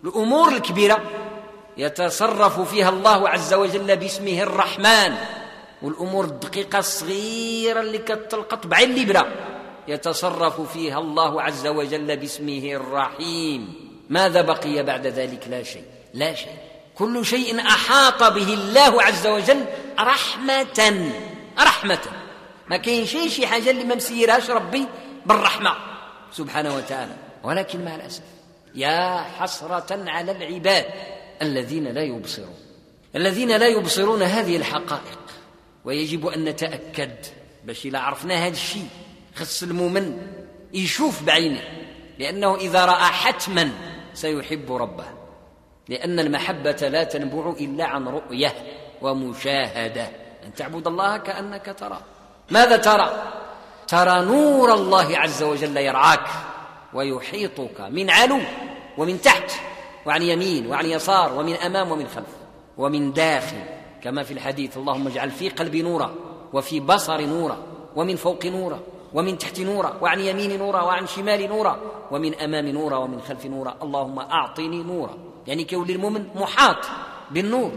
الأمور 0.04 0.52
الكبيرة 0.52 1.04
يتصرف 1.78 2.60
فيها 2.60 2.90
الله 2.90 3.30
عز 3.30 3.54
وجل 3.54 3.98
باسمه 3.98 4.42
الرحمن. 4.42 5.16
والأمور 5.82 6.26
الدقيقة 6.26 6.80
الصغيرة 6.80 7.80
اللي 7.82 7.98
كتلقط 7.98 8.68
بعين 8.68 8.92
الابره 8.92 9.28
يتصرف 9.88 10.62
فيها 10.62 11.00
الله 11.00 11.42
عز 11.42 11.68
وجل 11.68 12.18
باسمه 12.18 12.72
الرحيم. 12.74 13.93
ماذا 14.14 14.42
بقي 14.42 14.84
بعد 14.84 15.08
ذلك؟ 15.08 15.48
لا 15.50 15.64
شيء 15.64 15.84
لا 16.14 16.34
شيء. 16.34 16.58
كل 16.96 17.26
شيء 17.26 17.60
أحاط 17.60 18.24
به 18.24 18.54
الله 18.54 19.04
عز 19.04 19.28
وجل 19.28 19.66
رحمة 20.00 21.12
رحمة. 21.60 22.00
ما 22.70 22.78
كاين 22.78 23.06
شيء 23.06 23.30
شي 23.30 23.48
حاجة 23.48 23.70
اللي 23.70 23.84
ما 23.84 23.96
مسيرهاش 23.96 24.50
ربي 24.50 24.88
بالرحمة 25.26 25.76
سبحانه 26.32 26.76
وتعالى. 26.76 27.16
ولكن 27.44 27.86
مع 27.86 27.96
الأسف 27.96 28.24
يا 28.76 29.26
حسرة 29.40 30.10
على 30.10 30.32
العباد 30.32 30.86
الذين 31.42 31.88
لا 31.88 32.02
يبصرون. 32.02 32.58
الذين 33.16 33.58
لا 33.58 33.68
يبصرون 33.68 34.22
هذه 34.22 34.58
الحقائق. 34.58 35.20
ويجب 35.86 36.28
أن 36.28 36.46
نتأكد 36.46 37.16
باش 37.64 37.86
إلا 37.86 38.00
عرفنا 38.00 38.36
هذا 38.48 38.54
الشيء 38.54 38.88
خص 39.36 39.64
المؤمن 39.64 40.18
يشوف 40.74 41.24
بعينه. 41.24 41.64
لأنه 42.20 42.56
إذا 42.56 42.86
رأى 42.86 43.06
حتما 43.06 43.93
سيحب 44.14 44.72
ربه 44.74 45.06
لأن 45.90 46.20
المحبة 46.20 46.88
لا 46.88 47.04
تنبع 47.04 47.54
إلا 47.60 47.86
عن 47.86 48.08
رؤية 48.08 48.54
ومشاهدة. 49.02 50.10
أن 50.46 50.54
تعبد 50.54 50.88
الله 50.88 51.18
كأنك 51.18 51.76
تراه 51.80 52.02
ماذا 52.52 52.78
ترى؟ 52.78 53.24
ترى 53.88 54.26
نور 54.26 54.74
الله 54.74 55.18
عز 55.18 55.44
وجل 55.44 55.78
يرعاك 55.78 56.28
ويحيطك 56.94 57.82
من 57.82 58.10
علو 58.10 58.40
ومن 58.98 59.22
تحت 59.22 59.52
وعن 60.06 60.22
يمين 60.22 60.68
وعن 60.68 60.86
يسار 60.86 61.34
ومن 61.34 61.54
أمام 61.54 61.92
ومن 61.92 62.08
خلف 62.08 62.36
ومن 62.78 63.14
داخل. 63.14 63.58
كما 64.04 64.24
في 64.24 64.34
الحديث 64.34 64.78
اللهم 64.78 65.08
اجعل 65.08 65.32
في 65.32 65.50
قلبي 65.50 65.82
نورا 65.82 66.16
وفي 66.54 66.80
بصر 66.80 67.22
نورا 67.22 67.58
ومن 67.96 68.16
فوق 68.16 68.46
نورا. 68.46 68.80
ومن 69.14 69.38
تحت 69.38 69.60
نورا 69.60 69.98
وعن 70.02 70.20
يمين 70.20 70.60
نورا 70.60 70.82
وعن 70.82 71.08
شمال 71.08 71.50
نورا 71.50 71.80
ومن 72.12 72.36
أمام 72.36 72.68
نورا 72.68 72.98
ومن 72.98 73.22
خلف 73.22 73.46
نورا. 73.46 73.78
اللهم 73.84 74.20
أعطني 74.20 74.84
نورا. 74.84 75.18
يعني 75.48 75.64
كون 75.64 75.90
المؤمن 75.90 76.28
محاط 76.36 76.86
بالنور. 77.32 77.72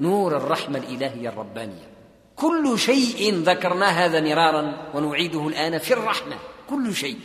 نور 0.00 0.36
الرحمة 0.36 0.78
الإلهية 0.78 1.28
الربانية. 1.28 1.90
كل 2.36 2.78
شيء 2.78 3.34
ذكرنا 3.34 3.86
هذا 3.86 4.20
مرارا 4.20 4.90
ونعيده 4.94 5.48
الآن 5.48 5.78
في 5.78 5.92
الرحمة. 5.94 6.36
كل 6.70 6.94
شيء. 6.94 7.18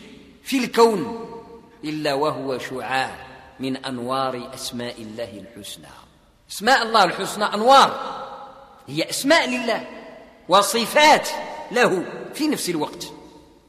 في 0.43 0.57
الكون. 0.57 1.29
إلا 1.83 2.13
وهو 2.13 2.57
شعاع 2.57 3.11
من 3.59 3.77
أنوار 3.77 4.49
أسماء 4.53 5.01
الله 5.01 5.43
الحسنى. 5.43 5.87
أسماء 6.51 6.83
الله 6.83 7.03
الحسنى 7.03 7.43
أنوار. 7.43 7.99
هي 8.87 9.09
أسماء 9.09 9.49
لله. 9.49 9.87
وصفات 10.49 11.29
له 11.71 12.05
في 12.33 12.47
نفس 12.47 12.69
الوقت. 12.69 13.14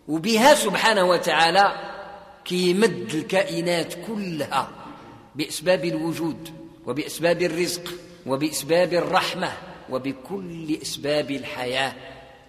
وبها 0.09 0.55
سبحانه 0.55 1.05
وتعالى 1.05 1.73
كيمد 2.45 3.15
الكائنات 3.15 3.95
كلها 4.07 4.69
بأسباب 5.35 5.85
الوجود 5.85 6.49
وبأسباب 6.87 7.43
الرزق 7.43 7.95
وبأسباب 8.27 8.95
الرحمة 8.95 9.53
وبكل 9.91 10.79
أسباب 10.83 11.31
الحياة 11.31 11.93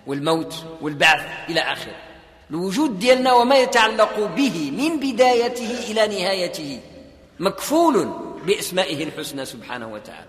والموت 0.07 0.55
والبعث 0.81 1.49
إلى 1.49 1.59
آخره. 1.59 1.95
الوجود 2.49 2.99
ديالنا 2.99 3.33
وما 3.33 3.57
يتعلق 3.57 4.19
به 4.35 4.71
من 4.71 4.99
بدايته 4.99 5.91
إلى 5.91 6.07
نهايته 6.07 6.79
مكفول 7.39 8.13
بأسمائه 8.45 9.03
الحسنى 9.03 9.45
سبحانه 9.45 9.87
وتعالى. 9.87 10.27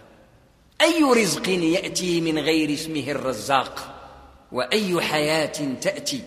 أي 0.80 1.02
رزق 1.02 1.49
يأتي 1.49 2.20
من 2.20 2.38
غير 2.38 2.75
اسمه 2.75 3.11
الرزاق؟ 3.11 3.94
وأي 4.52 5.00
حياة 5.00 5.75
تأتي؟ 5.80 6.23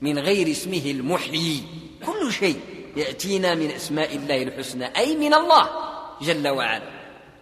من 0.00 0.18
غير 0.18 0.50
اسمه 0.50 0.82
المحيي. 0.86 1.62
كل 2.06 2.32
شيء 2.32 2.60
يأتينا 2.96 3.54
من 3.54 3.70
أسماء 3.70 4.16
الله 4.16 4.42
الحسنى 4.42 4.96
أي 4.96 5.16
من 5.16 5.34
الله 5.34 5.68
جل 6.22 6.48
وعلا. 6.48 6.90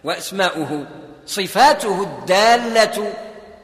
وأسماؤه 0.04 0.86
صفاته 1.26 2.02
الدالة 2.02 3.12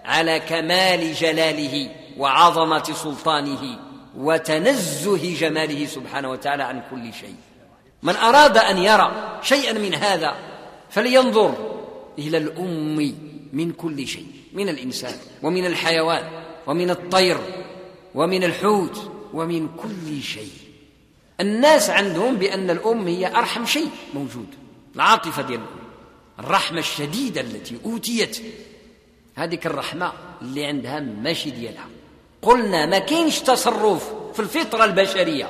على 0.04 0.40
كمال 0.40 1.14
جلاله 1.14 1.90
وعظمة 2.18 2.82
سلطانه 2.82 3.78
وتنزه 4.16 5.34
جماله 5.40 5.86
سبحانه 5.86 6.30
وتعالى 6.30 6.62
عن 6.62 6.82
كل 6.90 7.12
شيء. 7.20 7.36
من 8.02 8.16
أراد 8.16 8.58
أن 8.58 8.78
يرى 8.78 9.38
شيئا 9.42 9.72
من 9.72 9.94
هذا 9.94 10.34
فلينظر 10.90 11.54
إلى 12.18 12.38
الأم 12.38 13.14
من 13.52 13.72
كل 13.72 14.06
شيء 14.06 14.26
من 14.52 14.68
الإنسان 14.68 15.14
ومن 15.42 15.66
الحيوان 15.66 16.22
ومن 16.66 16.90
الطير 16.90 17.38
ومن 18.14 18.44
الحوت 18.44 19.10
ومن 19.34 19.68
كل 19.68 20.22
شيء. 20.22 20.52
الناس 21.40 21.90
عندهم 21.90 22.36
بأن 22.36 22.70
الأم 22.70 23.06
هي 23.06 23.36
أرحم 23.36 23.66
شيء 23.66 23.90
موجود. 24.14 24.46
العاطفة 24.96 25.42
ديال 25.42 25.60
الام 25.60 25.80
الرحمة 26.38 26.78
الشديدة 26.78 27.40
التي 27.40 27.78
أوتيت. 27.84 28.42
هذيك 29.34 29.66
الرحمة 29.66 30.12
اللي 30.42 30.64
عندها 30.64 31.00
ماشي 31.00 31.50
ديالها. 31.50 31.86
قلنا 32.42 32.86
ما 32.86 32.98
كاينش 32.98 33.38
تصرف 33.38 34.12
في 34.34 34.40
الفطرة 34.40 34.84
البشرية 34.84 35.48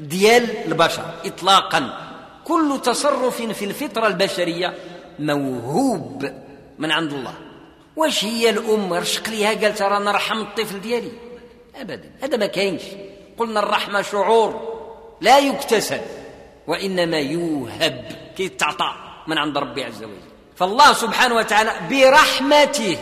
ديال 0.00 0.56
البشر 0.66 1.14
اطلاقا. 1.24 2.08
كل 2.44 2.80
تصرف 2.82 3.42
في 3.42 3.64
الفطرة 3.64 4.06
البشرية 4.06 4.74
موهوب 5.18 6.32
من 6.78 6.90
عند 6.90 7.12
الله. 7.12 7.34
واش 7.96 8.24
هي 8.24 8.50
الأم؟ 8.50 8.92
رشق 8.92 9.28
ليها؟ 9.28 9.54
قالت 9.54 9.82
راه 9.82 9.98
نرحم 9.98 10.40
الطفل 10.40 10.80
ديالي. 10.80 11.10
ابدا. 11.76 12.10
هذا 12.22 12.36
ما 12.36 12.46
كاينش. 12.46 12.82
قلنا 13.38 13.60
الرحمة 13.60 14.02
شعور 14.02 14.78
لا 15.20 15.38
يكتسب 15.38 16.00
وإنما 16.66 17.18
يوهب. 17.18 18.12
كيتعطى 18.36 18.94
من 19.26 19.38
عند 19.38 19.58
ربي 19.58 19.84
عز 19.84 20.02
وجل. 20.04 20.32
فالله 20.56 20.92
سبحانه 20.92 21.34
وتعالى 21.34 21.72
برحمته 21.90 22.98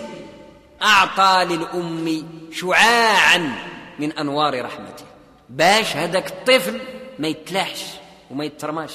أعطى 0.83 1.55
للأم 1.55 2.29
شعاعا 2.53 3.55
من 3.99 4.13
أنوار 4.13 4.65
رحمته. 4.65 5.05
باش 5.49 5.97
هذاك 5.97 6.27
الطفل 6.31 6.81
ما 7.19 7.29
يتلاحش 7.29 7.85
وما 8.31 8.45
يترماش. 8.45 8.93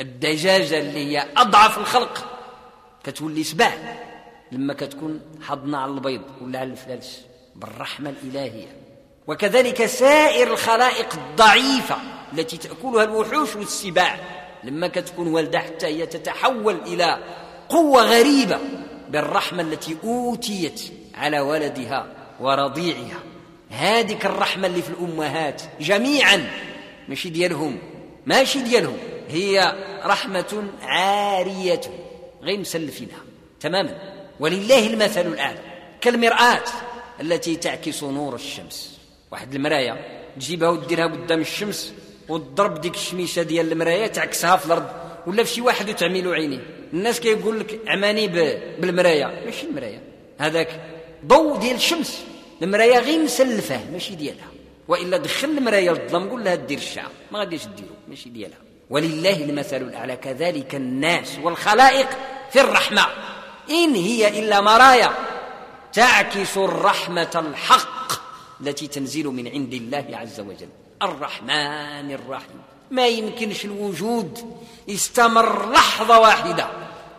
الدجاجة 0.00 0.78
اللي 0.78 0.98
هي 0.98 1.26
أضعف 1.36 1.78
الخلق 1.78 2.24
كتولي 3.04 3.44
سبع 3.44 3.72
لما 4.52 4.74
كتكون 4.74 5.20
حضنة 5.42 5.78
على 5.78 5.92
البيض 5.92 6.22
ولا 6.40 6.58
على 6.58 6.70
الفلالس 6.70 7.20
بالرحمة 7.56 8.10
الإلهية. 8.10 8.85
وكذلك 9.26 9.86
سائر 9.86 10.52
الخلائق 10.52 11.14
الضعيفة 11.14 11.96
التي 12.32 12.56
تأكلها 12.56 13.04
الوحوش 13.04 13.56
والسباع 13.56 14.18
لما 14.64 14.88
كتكون 14.88 15.28
والدة 15.28 15.58
حتى 15.58 15.86
هي 15.86 16.06
تتحول 16.06 16.76
إلى 16.86 17.18
قوة 17.68 18.02
غريبة 18.02 18.58
بالرحمة 19.08 19.62
التي 19.62 19.96
أوتيت 20.04 20.82
على 21.14 21.40
ولدها 21.40 22.06
ورضيعها. 22.40 23.18
هذيك 23.70 24.26
الرحمة 24.26 24.66
اللي 24.66 24.82
في 24.82 24.90
الأمهات 24.90 25.62
جميعا 25.80 26.50
ماشي 27.08 27.28
ديالهم 27.28 27.78
ماشي 28.26 28.60
ديالهم 28.60 28.96
هي 29.28 29.74
رحمة 30.04 30.64
عارية 30.82 31.80
غير 32.42 32.58
مسلفينها 32.58 33.20
تماما. 33.60 33.98
ولله 34.40 34.86
المثل 34.86 35.26
الأعلى 35.26 35.58
كالمرآة 36.00 36.64
التي 37.20 37.56
تعكس 37.56 38.04
نور 38.04 38.34
الشمس. 38.34 38.95
واحد 39.36 39.54
المراية 39.54 40.22
تجيبها 40.36 40.68
وديرها 40.68 41.06
قدام 41.06 41.40
الشمس 41.40 41.94
وتضرب 42.28 42.80
ديك 42.80 42.94
الشميشة 42.94 43.42
ديال 43.42 43.72
المرايه 43.72 44.06
تعكسها 44.06 44.56
في 44.56 44.66
الأرض. 44.66 44.86
ولا 45.26 45.44
في 45.44 45.54
شي 45.54 45.60
واحد 45.60 45.90
وتعملوا 45.90 46.34
عينيه. 46.34 46.66
الناس 46.92 47.20
كيقول 47.20 47.60
لك 47.60 47.80
عماني 47.86 48.26
بالمرايه 48.78 49.42
ماشي 49.44 49.66
المرايه 49.66 50.02
هذاك 50.38 50.80
ضوء 51.26 51.58
ديال 51.58 51.76
الشمس. 51.76 52.24
المرايه 52.62 52.98
غير 52.98 53.22
مسلفة 53.22 53.80
ماشي 53.92 54.14
ديالها. 54.14 54.46
وإلا 54.88 55.16
دخل 55.16 55.48
المرايه 55.48 55.90
للظلام 55.90 56.28
قول 56.28 56.44
لها 56.44 56.54
دير 56.54 56.78
الشعر. 56.78 57.10
ما 57.32 57.38
غاديش 57.38 57.66
ديرو 57.66 57.94
ماشي 58.08 58.28
ديالها. 58.28 58.58
ولله 58.90 59.44
المثل 59.44 59.76
الأعلى 59.76 60.16
كذلك 60.16 60.74
الناس 60.74 61.38
والخلائق 61.42 62.08
في 62.52 62.60
الرحمة. 62.60 63.06
إن 63.70 63.94
هي 63.94 64.38
إلا 64.38 64.60
مرايا. 64.60 65.10
تعكس 65.92 66.56
الرحمة 66.56 67.44
الحق. 67.50 68.25
التي 68.60 68.86
تنزل 68.86 69.26
من 69.26 69.48
عند 69.48 69.74
الله 69.74 70.06
عز 70.12 70.40
وجل. 70.40 70.68
الرحمن 71.02 72.10
الرحيم. 72.12 72.60
ما 72.90 73.06
يمكنش 73.06 73.64
الوجود 73.64 74.56
يستمر 74.88 75.72
لحظة 75.72 76.20
واحدة. 76.20 76.68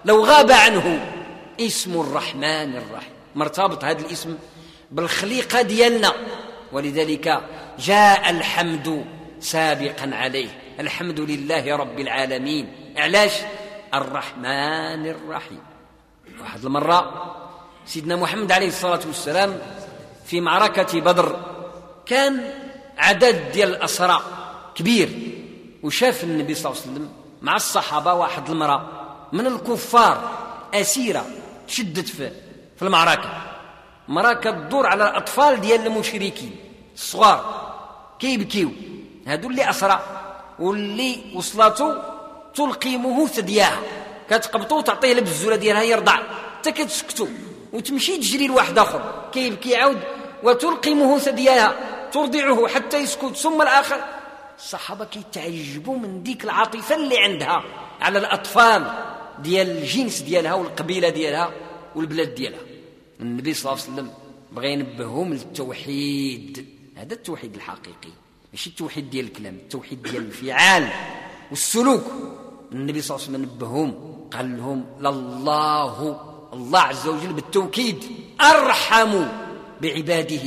لو 0.05 0.25
غاب 0.25 0.51
عنه 0.51 1.13
اسم 1.59 2.01
الرحمن 2.01 2.75
الرحيم. 2.75 3.13
مرتبط 3.35 3.83
هذا 3.83 3.99
الاسم 3.99 4.37
بالخليقة 4.91 5.61
ديالنا. 5.61 6.13
ولذلك 6.71 7.41
جاء 7.79 8.29
الحمد 8.29 9.05
سابقا 9.39 10.09
عليه. 10.15 10.49
الحمد 10.79 11.19
لله 11.19 11.75
رب 11.75 11.99
العالمين. 11.99 12.93
علاش؟ 12.97 13.31
الرحمن 13.93 15.07
الرحيم. 15.07 15.59
واحد 16.41 16.65
المرة 16.65 17.33
سيدنا 17.85 18.15
محمد 18.15 18.51
عليه 18.51 18.67
الصلاة 18.67 18.99
والسلام 19.07 19.59
في 20.27 20.41
معركة 20.41 20.99
بدر 20.99 21.39
كان 22.05 22.53
عدد 22.97 23.51
ديال 23.51 23.69
الأسرى 23.69 24.21
كبير 24.75 25.09
وشاف 25.83 26.23
النبي 26.23 26.55
صلى 26.55 26.71
الله 26.71 26.81
عليه 26.81 26.91
وسلم 26.91 27.09
مع 27.41 27.55
الصحابة 27.55 28.13
واحد 28.13 28.49
المرأة 28.49 28.87
من 29.33 29.47
الكفار 29.47 30.29
أسيرة 30.73 31.25
تشدت 31.67 32.09
في 32.09 32.31
في 32.75 32.81
المعركة. 32.81 33.29
مرأة 34.07 34.33
كتدور 34.33 34.85
على 34.85 35.09
الأطفال 35.09 35.61
ديال 35.61 35.87
المشركين 35.87 36.55
الصغار 36.95 37.67
كيبكيو. 38.19 38.71
هادو 39.27 39.49
اللي 39.49 39.69
أسرى 39.69 39.99
واللي 40.59 41.19
وصلاتو 41.35 41.95
تلقيمه 42.55 43.27
ثدياها 43.27 43.79
كتقبطو 44.29 44.77
وتعطيه 44.77 45.11
البزولة 45.11 45.55
ديالها 45.55 45.83
يرضع. 45.83 46.19
حتى 46.57 46.71
كتسكتو 46.71 47.27
وتمشي 47.73 48.17
تجري 48.17 48.47
لواحد 48.47 48.77
آخر. 48.77 49.29
كيبكي 49.33 49.75
عاود 49.75 49.99
وتلقمه 50.43 51.17
ثدياها 51.17 51.75
ترضعه 52.11 52.67
حتى 52.67 52.97
يسكت 52.97 53.35
ثم 53.35 53.61
الآخر 53.61 54.05
الصحابه 54.57 55.05
كيتعجبوا 55.05 55.97
من 55.97 56.23
ديك 56.23 56.43
العاطفة 56.43 56.95
اللي 56.95 57.17
عندها 57.17 57.63
على 58.01 58.19
الأطفال 58.19 58.91
ديال 59.39 59.69
الجنس 59.69 60.21
ديالها 60.21 60.53
والقبيلة 60.53 61.09
ديالها 61.09 61.51
والبلاد 61.95 62.35
ديالها. 62.35 62.59
النبي 63.21 63.53
صلى 63.53 63.71
الله 63.71 63.83
عليه 63.83 63.93
وسلم 63.93 64.13
بغى 64.51 64.71
ينبههم 64.71 65.33
للتوحيد. 65.33 66.65
هذا 66.95 67.13
التوحيد 67.13 67.55
الحقيقي 67.55 68.09
ماشي 68.53 68.69
التوحيد 68.69 69.09
ديال 69.09 69.25
الكلام 69.25 69.55
التوحيد 69.55 70.03
ديال 70.03 70.25
الفعال 70.25 70.89
والسلوك. 71.49 72.03
النبي 72.71 73.01
صلى 73.01 73.15
الله 73.15 73.27
عليه 73.27 73.37
وسلم 73.37 73.55
نبههم 73.55 74.17
قال 74.33 74.57
لهم 74.57 74.85
لله 74.99 76.21
الله 76.53 76.79
عز 76.79 77.07
وجل 77.07 77.33
بالتوكيد 77.33 78.03
أرحم 78.41 79.25
بعباده 79.81 80.41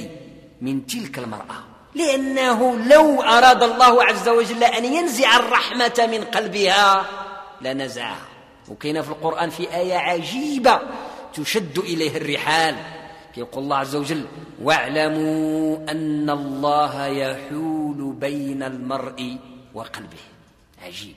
من 0.60 0.86
تلك 0.86 1.18
المرأة. 1.18 1.64
لأنه 1.94 2.76
لو 2.76 3.22
أراد 3.22 3.62
الله 3.62 4.04
عز 4.04 4.28
وجل 4.28 4.64
أن 4.64 4.84
ينزع 4.84 5.36
الرحمة 5.36 6.08
من 6.10 6.24
قلبها 6.24 7.04
لنزعها 7.60 8.26
وكاين 8.68 9.02
في 9.02 9.08
القرآن 9.08 9.50
في 9.50 9.74
آية 9.74 9.94
عجيبة 9.94 10.80
تشد 11.34 11.78
إليه 11.78 12.16
الرحال. 12.16 12.76
يقول 13.36 13.64
الله 13.64 13.76
عز 13.76 13.96
وجل 13.96 14.24
واعلموا 14.62 15.76
أن 15.90 16.30
الله 16.30 17.06
يحول 17.06 18.14
بين 18.20 18.62
المرء 18.62 19.36
وقلبه. 19.74 20.24
عجيب. 20.86 21.16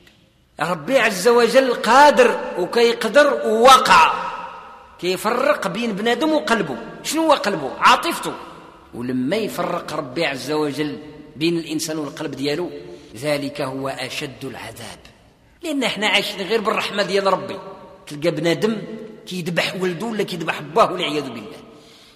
ربي 0.59 0.99
عز 0.99 1.27
وجل 1.27 1.73
قادر 1.73 2.39
وكيقدر 2.59 3.41
ووقع. 3.45 4.32
كيفرق 5.03 5.67
بين 5.67 5.91
بنادم 5.93 6.31
وقلبه. 6.31 6.77
شنو 7.03 7.21
هو 7.21 7.31
قلبه؟ 7.31 7.71
عاطفته. 7.77 8.33
ولما 8.93 9.35
يفرق 9.35 9.93
ربي 9.93 10.25
عز 10.25 10.51
وجل 10.51 10.97
بين 11.35 11.57
الإنسان 11.57 11.97
والقلب 11.97 12.31
ديالو 12.31 12.69
ذلك 13.15 13.61
هو 13.61 13.89
أشد 13.89 14.45
العذاب. 14.45 14.99
لأن 15.63 15.83
إحنا 15.83 16.07
عايشين 16.07 16.41
غير 16.41 16.61
بالرحمة 16.61 17.03
ديال 17.03 17.33
ربي. 17.33 17.57
تلقى 18.07 18.31
بنادم 18.31 18.81
كيذبح 19.27 19.75
ولده 19.81 20.05
ولا 20.05 20.23
كيذبح 20.23 20.61
باه 20.61 20.91
والعياذ 20.91 21.29
بالله. 21.29 21.59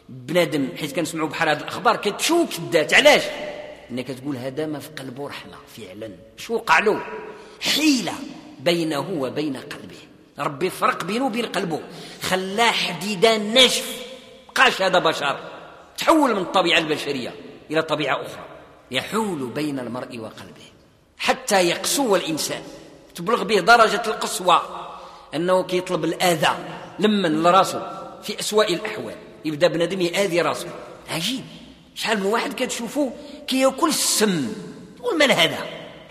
بنادم 0.10 0.68
حيت 0.80 0.96
كنسمعوا 0.96 1.30
بحال 1.30 1.50
هذه 1.50 1.58
الأخبار 1.58 1.96
كتشوك 1.96 2.50
الذات 2.60 2.94
علاش؟ 2.94 3.24
انك 3.92 4.08
تقول 4.08 4.36
هذا 4.38 4.66
ما 4.66 4.80
في 4.80 4.90
قلبه 4.90 5.28
رحمة 5.28 5.58
فعلا. 5.78 6.10
شو 6.38 6.56
وقع 6.56 6.80
له؟ 6.80 7.02
حيلة 7.62 8.14
بينه 8.60 9.10
وبين 9.20 9.58
قلبه. 9.58 9.98
ربي 10.40 10.70
فرق 10.70 11.04
بينه 11.04 11.26
وبين 11.26 11.46
قلبه. 11.46 11.82
خلاه 12.22 12.72
حديدان 12.72 13.54
ناشف. 13.54 14.06
بقاش 14.50 14.82
هذا 14.82 15.00
بشر. 15.00 15.40
تحول 15.98 16.36
من 16.36 16.42
الطبيعة 16.42 16.80
البشرية 16.80 17.36
إلى 17.72 17.82
طبيعة 17.82 18.16
أخرى. 18.16 18.46
يحول 18.92 19.46
بين 19.46 19.80
المرء 19.80 20.20
وقلبه. 20.20 20.68
حتى 21.18 21.70
يقسو 21.70 22.16
الإنسان. 22.16 22.62
تبلغ 23.16 23.44
به 23.44 23.60
درجة 23.60 24.02
القسوة. 24.08 24.62
أنه 25.36 25.64
كيطلب 25.64 26.06
الآذى. 26.06 26.58
لمن؟ 27.00 27.44
لراسه. 27.44 28.10
في 28.24 28.40
أسوأ 28.40 28.64
الأحوال. 28.64 29.16
يبدأ 29.46 29.68
بنادم 29.68 30.02
يآذي 30.02 30.42
راسه. 30.42 30.70
عجيب. 31.10 31.46
شحال 31.96 32.20
من 32.20 32.26
واحد 32.26 32.54
كتشوفوه 32.54 33.14
كيأكل 33.48 33.90
السم. 33.90 34.54
تقول 34.98 35.20
من 35.20 35.32
هذا؟ 35.32 35.58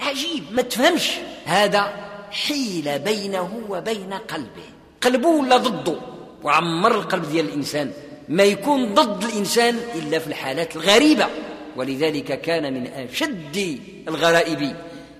عجيب. 0.01 0.45
ما 0.53 0.63
تفهمش. 0.63 1.11
هذا 1.45 2.06
حيل 2.31 2.99
بينه 2.99 3.61
وبين 3.69 4.15
قلبه. 4.15 4.69
قلبه 5.03 5.29
ولا 5.29 5.57
ضده. 5.57 5.97
وعمر 6.43 6.95
القلب 6.95 7.31
ديال 7.31 7.49
الإنسان. 7.49 7.93
ما 8.29 8.43
يكون 8.43 8.95
ضد 8.95 9.25
الإنسان 9.25 9.79
إلا 9.95 10.19
في 10.19 10.27
الحالات 10.27 10.77
الغريبة. 10.77 11.27
ولذلك 11.77 12.41
كان 12.41 12.75
من 12.75 12.87
أشد 12.87 13.81
الغرائب 14.09 14.77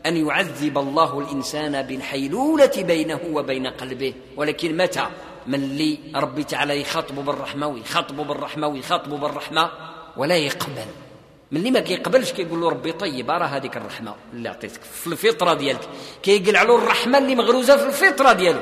أن 0.07 0.27
يعذب 0.27 0.79
الله 0.79 1.19
الإنسان 1.19 1.83
بالحيلولة 1.83 2.73
بينه 2.77 3.21
وبين 3.33 3.67
قلبه. 3.67 4.15
ولكن 4.37 4.77
متى؟ 4.77 5.07
من 5.47 5.77
لي 5.77 5.99
ربي 6.15 6.45
تعالى 6.45 6.81
يخاطبه 6.81 7.23
بالرحمة 7.23 7.67
ويخاطبه 7.67 8.25
بالرحمة 8.25 8.67
ويخاطبه 8.67 9.17
بالرحمة 9.17 9.71
ولا 10.17 10.37
يقبل. 10.37 11.06
من 11.51 11.59
اللي 11.59 11.71
ما 11.71 11.81
كيقبلش 11.81 12.33
كيقول 12.33 12.61
له 12.61 12.69
ربي 12.69 12.93
طيب 12.93 13.31
راه 13.31 13.47
هذيك 13.47 13.77
الرحمة 13.77 14.15
اللي 14.33 14.49
عطيتك 14.49 14.81
في 14.83 15.07
الفطرة 15.07 15.55
ديالك. 15.55 15.89
كيقلع 16.23 16.63
له 16.63 16.79
الرحمة 16.79 17.19
اللي 17.19 17.35
مغروزة 17.35 17.77
في 17.77 17.87
الفطرة 17.87 18.33
ديالو 18.33 18.61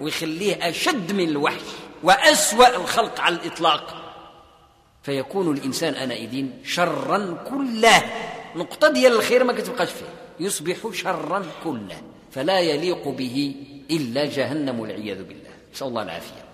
ويخليه 0.00 0.68
أشد 0.68 1.12
من 1.12 1.28
الوحش 1.28 1.60
وأسوأ 2.02 2.76
الخلق 2.76 3.20
على 3.20 3.34
الإطلاق. 3.34 3.96
فيكون 5.02 5.56
الإنسان 5.56 5.94
آنئذ 5.94 6.46
شرا 6.64 7.44
كله. 7.50 8.02
نقطة 8.56 8.88
ديال 8.88 9.12
الخير 9.12 9.44
ما 9.44 9.52
كتبقاش 9.52 9.88
فيه. 9.88 10.46
يصبح 10.46 10.76
شرا 10.92 11.46
كله 11.64 12.02
فلا 12.32 12.60
يليق 12.60 13.08
به 13.08 13.54
إلا 13.90 14.24
جهنم 14.24 14.80
والعياذ 14.80 15.22
بالله. 15.22 15.50
نسأل 15.74 15.86
الله 15.86 16.02
العافية. 16.02 16.44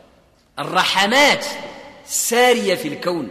الرحمات 0.58 1.46
الساريه 2.06 2.74
في 2.74 2.88
الكون 2.88 3.28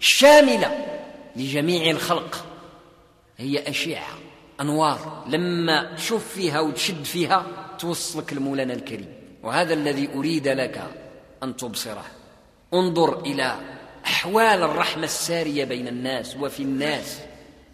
الشامله 0.00 0.97
لجميع 1.38 1.90
الخلق. 1.90 2.44
هي 3.36 3.68
أشعة 3.68 4.18
أنوار. 4.60 5.24
لما 5.28 5.94
تشوف 5.94 6.28
فيها 6.28 6.60
وتشد 6.60 7.04
فيها 7.04 7.46
توصلك 7.78 8.32
المولانا 8.32 8.74
الكريم. 8.74 9.12
وهذا 9.42 9.74
الذي 9.74 10.08
أريد 10.14 10.48
لك 10.48 10.82
أن 11.42 11.56
تبصره. 11.56 12.04
انظر 12.74 13.20
إلى 13.20 13.56
أحوال 14.06 14.62
الرحمة 14.62 15.04
السارية 15.04 15.64
بين 15.64 15.88
الناس 15.88 16.36
وفي 16.36 16.62
الناس. 16.62 17.20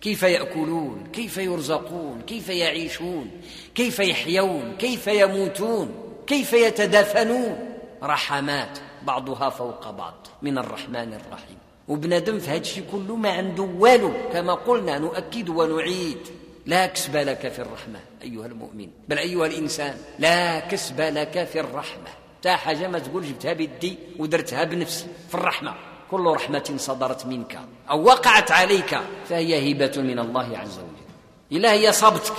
كيف 0.00 0.22
يأكلون 0.22 1.06
كيف 1.12 1.36
يرزقون 1.36 2.22
كيف 2.26 2.48
يعيشون 2.48 3.30
كيف 3.74 3.98
يحيون 3.98 4.76
كيف 4.78 5.06
يموتون 5.06 5.94
كيف 6.26 6.52
يتدافنون 6.52 7.78
رحمات 8.02 8.78
بعضها 9.02 9.50
فوق 9.50 9.90
بعض 9.90 10.26
من 10.42 10.58
الرحمن 10.58 11.14
الرحيم. 11.14 11.63
وبنادم 11.88 12.38
في 12.38 12.50
هذا 12.50 12.56
الشيء 12.56 12.84
كله 12.92 13.16
ما 13.16 13.32
عنده 13.32 13.62
والو. 13.62 14.12
كما 14.32 14.54
قلنا 14.54 14.98
نؤكد 14.98 15.48
ونعيد. 15.48 16.18
لا 16.66 16.86
كسب 16.86 17.16
لك 17.16 17.52
في 17.52 17.58
الرحمة 17.58 18.00
أيها 18.22 18.46
المؤمن. 18.46 18.88
بل 19.08 19.18
أيها 19.18 19.46
الإنسان 19.46 19.96
لا 20.18 20.60
كسب 20.60 21.00
لك 21.00 21.48
في 21.52 21.60
الرحمة. 21.60 22.08
تا 22.42 22.56
حاجة 22.56 22.88
ما 22.88 22.98
تقول 22.98 23.24
جبتها 23.24 23.52
بيدي 23.52 23.98
ودرتها 24.18 24.64
بنفسي. 24.64 25.06
في 25.28 25.34
الرحمة. 25.34 25.74
كل 26.10 26.26
رحمة 26.26 26.74
صدرت 26.76 27.26
منك 27.26 27.58
أو 27.90 28.04
وقعت 28.04 28.50
عليك 28.50 28.98
فهي 29.28 29.72
هبة 29.72 30.02
من 30.02 30.18
الله 30.18 30.58
عز 30.58 30.78
وجل. 30.78 31.04
إلا 31.52 31.72
هي 31.72 31.92
صابتك. 31.92 32.36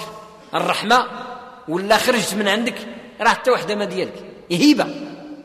الرحمة 0.53 1.05
ولا 1.67 1.97
خرجت 1.97 2.33
من 2.33 2.47
عندك 2.47 2.75
راه 3.21 3.29
حتى 3.29 3.51
وحدة 3.51 3.75
ما 3.75 3.85
ديالك. 3.85 4.23
هبة 4.51 4.83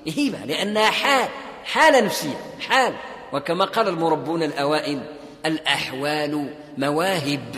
هبة 0.08 0.44
لأنها 0.44 0.90
حال. 0.90 1.28
حالة 1.64 2.00
نفسية. 2.00 2.40
حال. 2.60 2.94
وكما 3.32 3.64
قال 3.64 3.88
المربون 3.88 4.42
الأوائل 4.42 5.00
الأحوال 5.46 6.54
مواهب. 6.78 7.56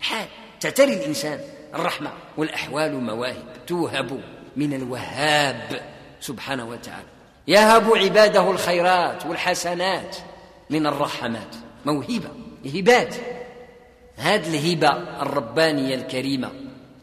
حال 0.00 0.26
تعتري 0.60 0.92
الإنسان 0.92 1.40
الرحمة 1.74 2.10
والأحوال 2.36 2.94
مواهب 2.94 3.44
توهب 3.66 4.20
من 4.56 4.74
الوهاب 4.74 5.80
سبحانه 6.20 6.68
وتعالى. 6.68 7.08
يهب 7.48 7.96
عباده 7.96 8.50
الخيرات 8.50 9.26
والحسنات 9.26 10.16
من 10.70 10.86
الرحمات. 10.86 11.56
موهبة 11.86 12.28
هبات 12.74 13.14
هذه 14.16 14.48
الهبة 14.48 14.88
الربانية 15.22 15.94
الكريمة 15.94 16.50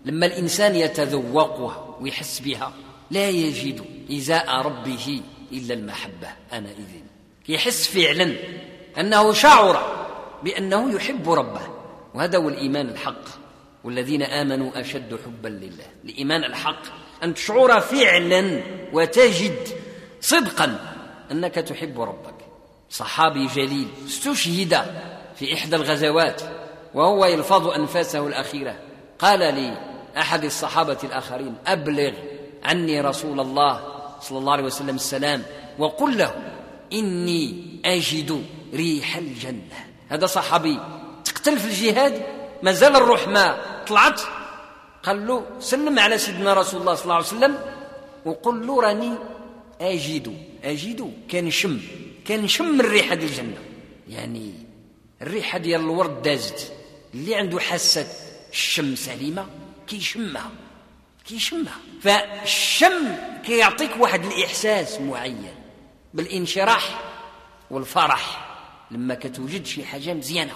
لما 0.06 0.26
الإنسان 0.26 0.76
يتذوقها 0.76 1.98
ويحس 2.02 2.40
بها 2.40 2.74
لا 3.12 3.30
يجد 3.30 3.86
إزاء 4.12 4.62
ربه 4.62 5.22
إلا 5.52 5.74
المحبة. 5.74 6.28
أنا 6.54 6.70
إذن 6.70 7.09
يحس 7.50 7.88
فعلا 7.88 8.36
أنه 9.00 9.34
شعر 9.34 10.06
بأنه 10.44 10.94
يحب 10.94 11.30
ربه. 11.30 11.62
وهذا 12.14 12.38
هو 12.38 12.50
الإيمان 12.50 12.90
الحق. 12.90 13.24
والذين 13.84 14.24
آمنوا 14.24 14.80
أشد 14.80 15.20
حبا 15.26 15.48
لله. 15.48 15.86
الإيمان 16.06 16.44
الحق 16.44 16.82
أن 17.24 17.34
تشعر 17.34 17.80
فعلا 17.80 18.62
وتجد 18.94 19.68
صدقا 20.22 20.96
أنك 21.32 21.56
تحب 21.56 22.02
ربك. 22.02 22.36
صحابي 22.90 23.48
جليل 23.48 23.88
استشهد 24.06 24.86
في 25.36 25.54
إحدى 25.54 25.76
الغزوات 25.76 26.42
وهو 26.94 27.26
يلفظ 27.26 27.68
أنفاسه 27.68 28.28
الأخيرة. 28.28 28.76
قال 29.20 29.40
لي 29.40 29.78
أحد 30.18 30.44
الصحابة 30.44 30.98
الآخرين 31.04 31.56
أبلغ 31.68 32.12
عني 32.64 33.02
رسول 33.02 33.40
الله 33.40 33.82
صلى 34.22 34.38
الله 34.38 34.52
عليه 34.52 34.64
وسلم 34.64 34.96
السلام 34.96 35.44
وقل 35.80 36.18
له 36.18 36.34
إني 36.94 37.66
أجد 37.86 38.46
ريح 38.74 39.16
الجنة. 39.16 39.88
هذا 40.10 40.26
صحابي 40.26 40.80
تقتل 41.26 41.60
في 41.60 41.66
الجهاد 41.66 42.26
مازال 42.64 42.96
الروح 42.96 43.28
ما 43.28 43.58
طلعت. 43.88 44.22
قال 45.04 45.28
له 45.28 45.46
سلم 45.60 46.00
على 46.00 46.18
سيدنا 46.18 46.54
رسول 46.54 46.82
الله 46.82 46.96
صلى 46.96 47.04
الله 47.04 47.16
عليه 47.16 47.26
وسلم. 47.26 47.58
وقل 48.26 48.68
له 48.68 48.82
راني 48.82 49.14
أجد 49.82 50.38
أجد 50.64 51.14
كنشم 51.32 51.80
كنشم 52.28 52.80
الريحة 52.80 53.16
ديال 53.16 53.30
الجنة. 53.30 53.58
يعني 54.10 54.54
الريحة 55.22 55.58
ديال 55.58 55.82
الورد 55.82 56.22
دازت 56.22 56.72
اللي 57.14 57.36
عنده 57.36 57.60
حاسة 57.60 58.08
الشم 58.52 58.96
سليمة 58.96 59.46
كيشمها 59.88 60.52
كيشمها. 61.28 61.78
فالشم 62.02 63.16
كيعطيك 63.46 63.92
واحد 64.00 64.26
الإحساس 64.26 65.02
معين. 65.02 65.59
بالانشراح 66.14 67.02
والفرح 67.72 68.50
لما 68.92 69.16
كتوجد 69.16 69.66
شي 69.66 69.86
حاجة 69.86 70.14
مزيانة. 70.14 70.54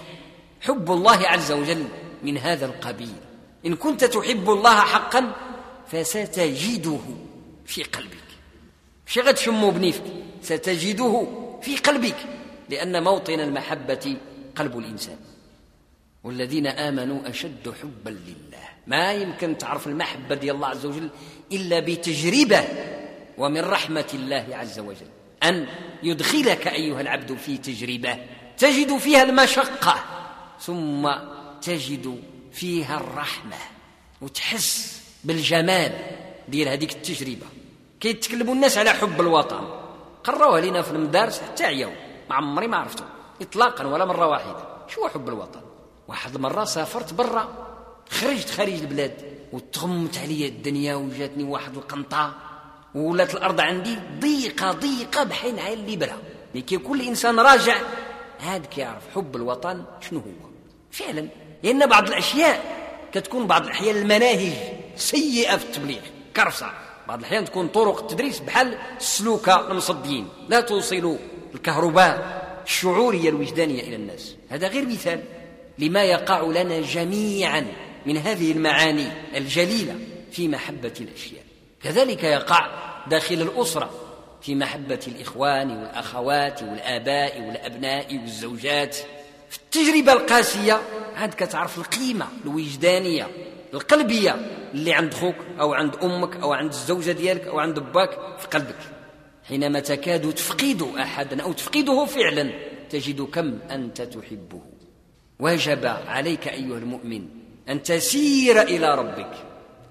حب 0.60 0.90
الله 0.90 1.28
عز 1.28 1.52
وجل 1.52 1.84
من 2.22 2.38
هذا 2.38 2.66
القبيل. 2.66 3.14
إن 3.66 3.76
كنت 3.76 4.04
تحب 4.04 4.50
الله 4.50 4.80
حقا 4.80 5.32
فستجده 5.86 6.98
في 7.66 7.82
قلبك. 7.82 8.18
مش 9.06 9.18
غتشمو 9.18 9.70
بنيفك 9.70 10.04
ستجده 10.42 11.26
في 11.62 11.76
قلبك 11.76 12.16
لأن 12.70 13.02
موطن 13.02 13.40
المحبة 13.40 14.16
قلب 14.56 14.78
الإنسان. 14.78 15.16
والذين 16.24 16.66
آمنوا 16.66 17.28
أشد 17.28 17.74
حبا 17.82 18.10
لله. 18.10 18.68
ما 18.86 19.12
يمكن 19.12 19.58
تعرف 19.58 19.86
المحبة 19.86 20.34
ديال 20.34 20.56
الله 20.56 20.68
عز 20.68 20.86
وجل 20.86 21.10
إلا 21.52 21.80
بتجربة 21.80 22.64
ومن 23.38 23.60
رحمة 23.60 24.10
الله 24.14 24.46
عز 24.50 24.78
وجل. 24.78 25.06
أن 25.44 25.66
يدخلك 26.02 26.68
أيها 26.68 27.00
العبد 27.00 27.34
في 27.36 27.58
تجربة 27.58 28.18
تجد 28.58 28.96
فيها 28.96 29.22
المشقة 29.22 30.04
ثم 30.60 31.10
تجد 31.62 32.22
فيها 32.52 32.96
الرحمة 32.96 33.56
وتحس 34.20 35.02
بالجمال 35.24 35.92
ديال 36.48 36.68
هذيك 36.68 36.92
التجربة. 36.92 37.46
كيتكلموا 38.00 38.54
الناس 38.54 38.78
على 38.78 38.90
حب 38.90 39.20
الوطن. 39.20 39.68
قروها 40.24 40.60
لنا 40.60 40.82
في 40.82 40.90
المدارس 40.90 41.40
حتى 41.40 41.64
عياو 41.64 41.92
ما 42.30 42.36
عمري 42.36 42.66
ما 42.66 42.76
عرفته 42.76 43.04
إطلاقا 43.40 43.86
ولا 43.86 44.04
مرة 44.04 44.26
واحدة. 44.26 44.66
شو 44.88 45.08
حب 45.08 45.28
الوطن؟ 45.28 45.60
واحد 46.08 46.34
المرة 46.34 46.64
سافرت 46.64 47.14
برا 47.14 47.48
خرجت 48.10 48.50
خارج 48.50 48.72
البلاد 48.72 49.12
وتغمت 49.52 50.18
عليا 50.18 50.48
الدنيا 50.48 50.94
وجاتني 50.94 51.44
واحد 51.44 51.76
القنطة 51.76 52.34
ولات 52.94 53.34
الأرض 53.34 53.60
عندي 53.60 53.96
ضيقة 54.20 54.72
ضيقة 54.72 55.24
بحين 55.24 55.58
عين 55.58 55.78
الليبرة 55.78 56.18
مي 56.54 56.60
كي 56.60 56.78
كل 56.78 57.02
إنسان 57.02 57.40
راجع 57.40 57.76
هاد 58.40 58.66
كيعرف 58.66 59.02
حب 59.14 59.36
الوطن 59.36 59.84
شنو 60.10 60.18
هو. 60.18 60.48
فعلا 60.90 61.28
لأن 61.62 61.86
بعض 61.86 62.08
الأشياء 62.08 62.84
كتكون 63.12 63.46
بعض 63.46 63.64
الأحيان 63.64 63.96
المناهج 63.96 64.52
سيئة 64.96 65.56
في 65.56 65.64
التبليغ. 65.64 66.00
كرسة 66.36 66.70
بعض 67.08 67.18
الأحيان 67.18 67.44
تكون 67.44 67.68
طرق 67.68 68.00
التدريس 68.00 68.40
بحال 68.40 68.78
السلوكة 68.96 69.70
المصديين. 69.70 70.28
لا 70.48 70.60
توصل 70.60 71.18
الكهرباء 71.54 72.44
الشعورية 72.66 73.28
الوجدانية 73.28 73.82
إلى 73.82 73.96
الناس. 73.96 74.36
هذا 74.48 74.68
غير 74.68 74.86
مثال 74.86 75.22
لما 75.78 76.04
يقع 76.04 76.42
لنا 76.42 76.80
جميعا 76.80 77.66
من 78.06 78.16
هذه 78.16 78.52
المعاني 78.52 79.08
الجليلة 79.36 79.98
في 80.32 80.48
محبة 80.48 80.94
الأشياء. 81.00 81.43
كذلك 81.84 82.24
يقع 82.24 82.68
داخل 83.06 83.34
الأسرة 83.34 83.90
في 84.42 84.54
محبة 84.54 85.00
الإخوان 85.08 85.70
والأخوات 85.70 86.62
والآباء 86.62 87.40
والأبناء 87.40 88.16
والزوجات. 88.16 88.96
في 89.50 89.58
التجربة 89.58 90.12
القاسية 90.12 90.82
عاد 91.16 91.34
كتعرف 91.34 91.78
القيمة 91.78 92.26
الوجدانية 92.44 93.28
القلبية 93.74 94.32
اللي 94.74 94.92
عند 94.92 95.14
خوك 95.14 95.34
أو 95.60 95.74
عند 95.74 95.96
أمك 95.96 96.36
أو 96.36 96.52
عند 96.52 96.72
الزوجة 96.72 97.12
ديالك 97.12 97.46
أو 97.46 97.58
عند 97.58 97.78
باك 97.78 98.38
في 98.38 98.46
قلبك. 98.46 98.78
حينما 99.48 99.80
تكاد 99.80 100.34
تفقد 100.34 100.82
أحدا 100.98 101.42
أو 101.42 101.52
تفقده 101.52 102.04
فعلا 102.04 102.52
تجد 102.90 103.22
كم 103.22 103.58
أنت 103.70 104.02
تحبه. 104.02 104.62
وجب 105.40 105.86
عليك 105.86 106.48
أيها 106.48 106.78
المؤمن 106.78 107.26
أن 107.68 107.82
تسير 107.82 108.62
إلى 108.62 108.94
ربك 108.94 109.30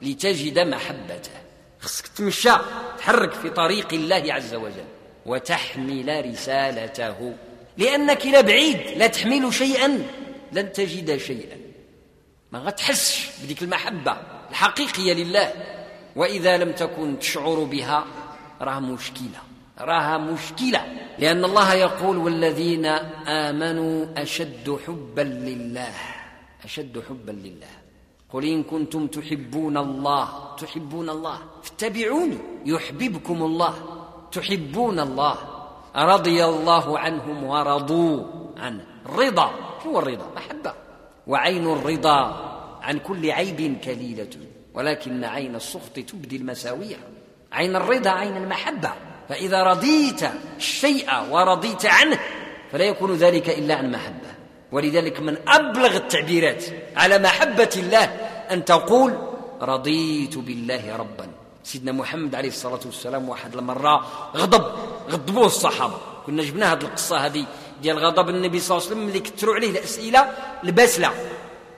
لتجد 0.02 0.60
محبته. 0.60 1.43
خصك 1.84 2.08
تمشى 2.08 2.52
تحرك 2.98 3.34
في 3.34 3.50
طريق 3.50 3.94
الله 3.94 4.34
عز 4.34 4.54
وجل 4.54 4.86
وتحمل 5.26 6.32
رسالته. 6.32 7.36
لأنك 7.78 8.26
لا 8.26 8.42
بعيد 8.42 8.78
لا 8.98 9.08
تحمل 9.08 9.54
شيئا 9.54 10.08
لن 10.52 10.72
تجد 10.72 11.18
شيئا. 11.18 11.58
ما 12.52 12.60
غتحسش 12.60 13.30
بديك 13.44 13.64
المحبة 13.64 14.18
الحقيقية 14.50 15.14
لله. 15.14 15.54
وإذا 16.16 16.58
لم 16.58 16.72
تكن 16.72 17.20
تشعر 17.20 17.64
بها 17.64 18.06
راه 18.62 18.80
مشكلة 18.80 19.40
راها 19.80 20.18
مشكلة. 20.18 20.86
لأن 21.20 21.46
الله 21.46 21.74
يقول 21.74 22.18
والذين 22.18 22.86
آمنوا 23.28 24.06
أشد 24.18 24.80
حبا 24.88 25.22
لله. 25.22 25.94
أشد 26.64 27.04
حبا 27.10 27.32
لله. 27.32 27.83
قل 28.34 28.46
إن 28.46 28.64
كنتم 28.64 29.08
تحبون 29.08 29.78
الله 29.78 30.56
تحبون 30.58 31.10
الله 31.10 31.38
فاتبعوني 31.64 32.38
يحببكم 32.66 33.44
الله 33.44 33.74
تحبون 34.32 35.00
الله. 35.00 35.38
رضي 35.96 36.46
الله 36.46 37.00
عنهم 37.00 37.44
ورضوا 37.44 38.24
عنه 38.58 38.86
الرضا 39.06 39.52
هو 39.88 40.00
الرضا 40.00 40.28
محبة. 40.36 40.74
وعين 41.28 41.68
الرضا 41.68 42.20
عن 42.82 43.00
كل 43.00 43.32
عيب 43.32 43.78
كليلة. 43.84 44.30
ولكن 44.74 45.24
عين 45.24 45.56
السخط 45.56 46.00
تبدي 46.00 46.36
المساوية. 46.36 46.98
عين 47.52 47.76
الرضا 47.76 48.10
عين 48.10 48.38
المحبة. 48.38 48.92
فإذا 49.30 49.64
رضيت 49.64 50.22
الشيء 50.58 51.08
ورضيت 51.32 51.86
عنه 51.86 52.20
فلا 52.72 52.86
يكون 52.86 53.14
ذلك 53.14 53.50
إلا 53.50 53.76
عن 53.76 53.92
محبة 53.92 54.23
ولذلك 54.74 55.20
من 55.20 55.38
أبلغ 55.48 55.96
التعبيرات 55.96 56.64
على 56.96 57.20
محبة 57.20 57.70
الله 57.78 58.04
أن 58.52 58.66
تقول 58.66 59.14
رضيت 59.62 60.38
بالله 60.38 60.96
ربا. 60.96 61.28
سيدنا 61.64 61.92
محمد 61.92 62.36
عليه 62.36 62.50
الصلاة 62.50 62.80
والسلام 62.86 63.30
واحد 63.30 63.56
المرة 63.56 63.96
غضب 64.36 64.66
غضبوه 65.10 65.46
الصحابة. 65.46 65.98
كنا 66.26 66.44
جبنا 66.44 66.74
هذه 66.74 66.82
القصة 66.82 67.18
هذه 67.18 67.46
ديال 67.82 68.00
غضب 68.00 68.30
النبي 68.30 68.60
صلى 68.60 68.78
الله 68.78 68.88
عليه 68.88 68.96
وسلم 68.98 69.08
اللي 69.08 69.20
كثروا 69.20 69.56
عليه 69.56 69.70
الأسئلة 69.70 70.32
الباسلة. 70.64 71.12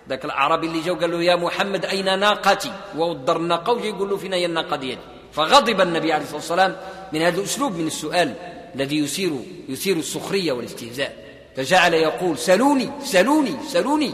ذاك 0.10 0.26
الأعرابي 0.26 0.68
اللي 0.68 0.82
جاو 0.82 0.96
قال 0.96 1.12
له 1.12 1.24
يا 1.24 1.36
محمد 1.36 1.86
أين 1.86 2.20
ناقتي؟ 2.20 2.72
ووضر 2.98 3.38
الناقة 3.38 3.74
وجاي 3.74 3.90
يقول 3.90 4.10
له 4.10 4.18
فين 4.18 4.34
هي 4.34 4.46
الناقة 4.46 4.76
ديالي. 4.76 5.02
فغضب 5.32 5.82
النبي 5.82 6.14
عليه 6.14 6.24
الصلاة 6.24 6.40
والسلام 6.40 6.76
من 7.14 7.22
هذا 7.22 7.38
الأسلوب 7.40 7.76
من 7.76 7.88
السؤال 7.88 8.34
الذي 8.76 8.98
يثير 8.98 9.32
يثير 9.70 9.98
السخرية 9.98 10.52
والاستهزاء. 10.52 11.25
فجعل 11.56 11.94
يقول 11.94 12.38
سلوني 12.38 12.92
سلوني 13.00 13.56
سلوني. 13.68 14.14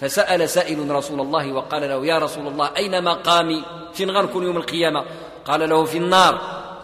فسأل 0.00 0.48
سائل 0.48 0.90
رسول 0.90 1.20
الله 1.20 1.52
وقال 1.52 1.82
له 1.82 2.06
يا 2.06 2.18
رسول 2.18 2.46
الله 2.46 2.76
أين 2.76 3.04
مقامي؟ 3.04 3.64
فين 3.92 4.10
غنكون 4.10 4.44
يوم 4.44 4.56
القيامة. 4.56 5.04
قال 5.44 5.68
له 5.68 5.84
في 5.84 5.98
النار. 5.98 6.40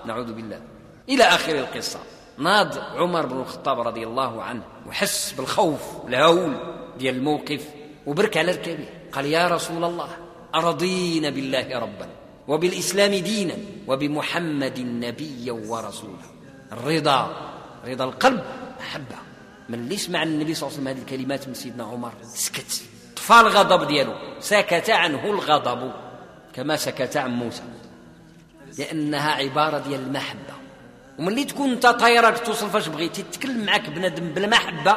نعوذ 0.06 0.32
بالله. 0.32 0.60
إلى 1.08 1.24
آخر 1.24 1.54
القصة. 1.58 1.98
ناض 2.38 2.78
عمر 2.96 3.26
بن 3.26 3.40
الخطاب 3.40 3.80
رضي 3.80 4.06
الله 4.06 4.42
عنه 4.42 4.62
وحس 4.86 5.32
بالخوف 5.32 5.80
والهول 6.04 6.56
ديال 6.98 7.16
الموقف 7.16 7.68
وبرك 8.06 8.36
على 8.36 8.52
ركبه 8.52 8.88
قال 9.12 9.26
يا 9.26 9.48
رسول 9.48 9.84
الله 9.84 10.08
أرضينا 10.54 11.30
بالله 11.30 11.78
ربا 11.78 12.08
وبالإسلام 12.48 13.14
دينا 13.14 13.54
وبمحمد 13.86 14.80
نبيا 14.80 15.52
ورسولا 15.52 16.26
الرضا 16.72 17.36
رضا 17.86 18.04
القلب 18.04 18.44
محبة 18.80 19.16
من 19.68 19.78
اللي 19.78 19.96
سمع 19.96 20.22
النبي 20.22 20.54
صلى 20.54 20.68
الله 20.68 20.78
عليه 20.80 20.90
وسلم 20.90 20.98
هذه 20.98 21.12
الكلمات 21.12 21.48
من 21.48 21.54
سيدنا 21.54 21.84
عمر؟ 21.84 22.12
سكت. 22.22 22.82
طفى 23.16 23.40
الغضب 23.40 23.86
ديالو. 23.86 24.12
سكت 24.40 24.90
عنه 24.90 25.24
الغضب. 25.24 25.92
كما 26.54 26.76
سكت 26.76 27.16
عن 27.16 27.30
موسى. 27.30 27.62
لأنها 28.78 29.30
عبارة 29.30 29.78
ديال 29.78 30.00
المحبة. 30.00 30.54
وملي 31.18 31.44
تكون 31.44 31.70
أنت 31.70 31.86
طايرك 31.86 32.46
توصل 32.46 32.70
فاش 32.70 32.88
بغيتي 32.88 33.22
تتكلم 33.22 33.64
معك 33.64 33.88
بنادم 33.90 34.34
بالمحبة 34.34 34.96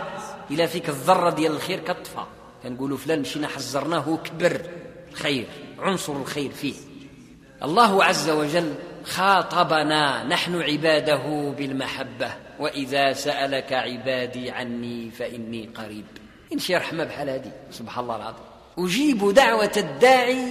إلى 0.51 0.67
فيك 0.67 0.89
الذرة 0.89 1.29
ديال 1.29 1.51
الخير 1.51 1.79
كطفى 1.79 2.23
كنقولوا 2.63 2.97
فلان 2.97 3.21
مشينا 3.21 3.47
حزرناه 3.47 4.17
كبر 4.23 4.61
الخير 5.11 5.47
عنصر 5.79 6.13
الخير 6.13 6.51
فيه. 6.51 6.73
الله 7.63 8.03
عز 8.03 8.29
وجل 8.29 8.75
خاطبنا 9.09 10.23
نحن 10.23 10.61
عباده 10.61 11.53
بالمحبة. 11.57 12.31
وإذا 12.59 13.13
سألك 13.13 13.73
عبادي 13.73 14.51
عني 14.51 15.11
فإني 15.11 15.69
قريب. 15.75 16.05
إن 16.53 16.59
شي 16.59 16.75
رحمة 16.75 17.03
بحال 17.03 17.29
هذه. 17.29 17.51
سبحان 17.71 18.03
الله 18.03 18.15
العظيم. 18.15 18.45
أجيب 18.77 19.33
دعوة 19.33 19.71
الداعي 19.77 20.45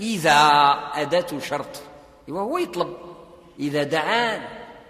إذا 0.00 0.38
أداة 0.94 1.38
شرط. 1.38 1.82
وهو 2.28 2.58
يطلب. 2.58 2.96
إذا 3.60 3.82
دعان 3.82 4.40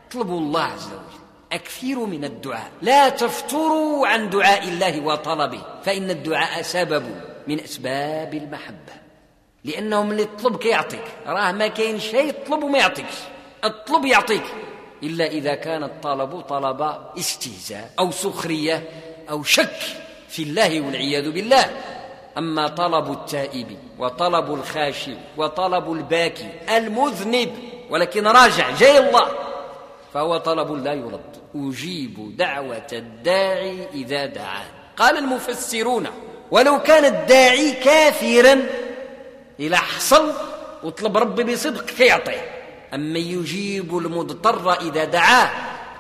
اطلبوا 0.09 0.41
الله 0.41 0.63
عز 0.63 0.87
وجل. 0.87 1.23
أكثروا 1.53 2.07
من 2.07 2.25
الدعاء. 2.25 2.71
لا 2.83 3.09
تفتروا 3.09 4.07
عن 4.07 4.31
دعاء 4.31 4.69
الله 4.69 5.01
وطلبه. 5.01 5.63
فإن 5.85 6.11
الدعاء 6.11 6.63
سبب 6.63 7.05
من 7.47 7.61
أسباب 7.61 8.35
المحبة. 8.35 8.93
لأنه 9.65 10.03
من 10.03 10.13
اللي 10.13 10.25
تطلبك 10.25 10.67
يعطيك 10.67 11.05
راه 11.27 11.53
ما 11.53 11.67
كاين 11.67 12.01
شيء 12.01 12.31
تطلب 12.31 12.63
وما 12.63 12.79
يعطيكش. 12.79 13.15
اطلب 13.65 14.05
يعطيك. 14.05 14.43
إلا 15.03 15.27
إذا 15.27 15.55
كان 15.55 15.85
الطلب 15.85 16.41
طلب 16.41 16.97
استهزاء 17.19 17.91
أو 17.99 18.11
سخرية 18.11 18.89
أو 19.31 19.43
شك 19.43 19.81
في 20.29 20.43
الله 20.43 20.81
والعياذ 20.81 21.31
بالله. 21.31 21.71
أما 22.39 22.69
طلب 22.69 23.13
التائب 23.13 23.79
وطلب 23.99 24.55
الخاشع 24.55 25.13
وطلب 25.37 25.93
الباكي 25.93 26.53
المذنب 26.77 27.51
ولكن 27.91 28.27
راجع 28.27 28.71
جاي 28.71 28.99
الله 28.99 29.29
فهو 30.15 30.37
طلب 30.37 30.85
لا 30.85 30.93
يرد. 30.93 31.33
أجيب 31.55 32.37
دعوة 32.37 32.87
الداعي 32.93 33.89
إذا 33.95 34.27
دعان. 34.27 34.67
قال 34.97 35.19
المفسرون 35.19 36.07
ولو 36.51 36.83
كان 36.83 37.05
الداعي 37.05 37.73
كافرا 37.73 38.67
إلى 39.63 39.77
حصل 39.77 40.33
وطلب 40.83 41.17
ربي 41.17 41.45
بصدق 41.45 41.85
كيعطيه 41.85 42.63
أما 42.95 43.19
يجيب 43.19 43.97
المضطر 43.99 44.73
إذا 44.73 45.05
دعاه 45.05 45.51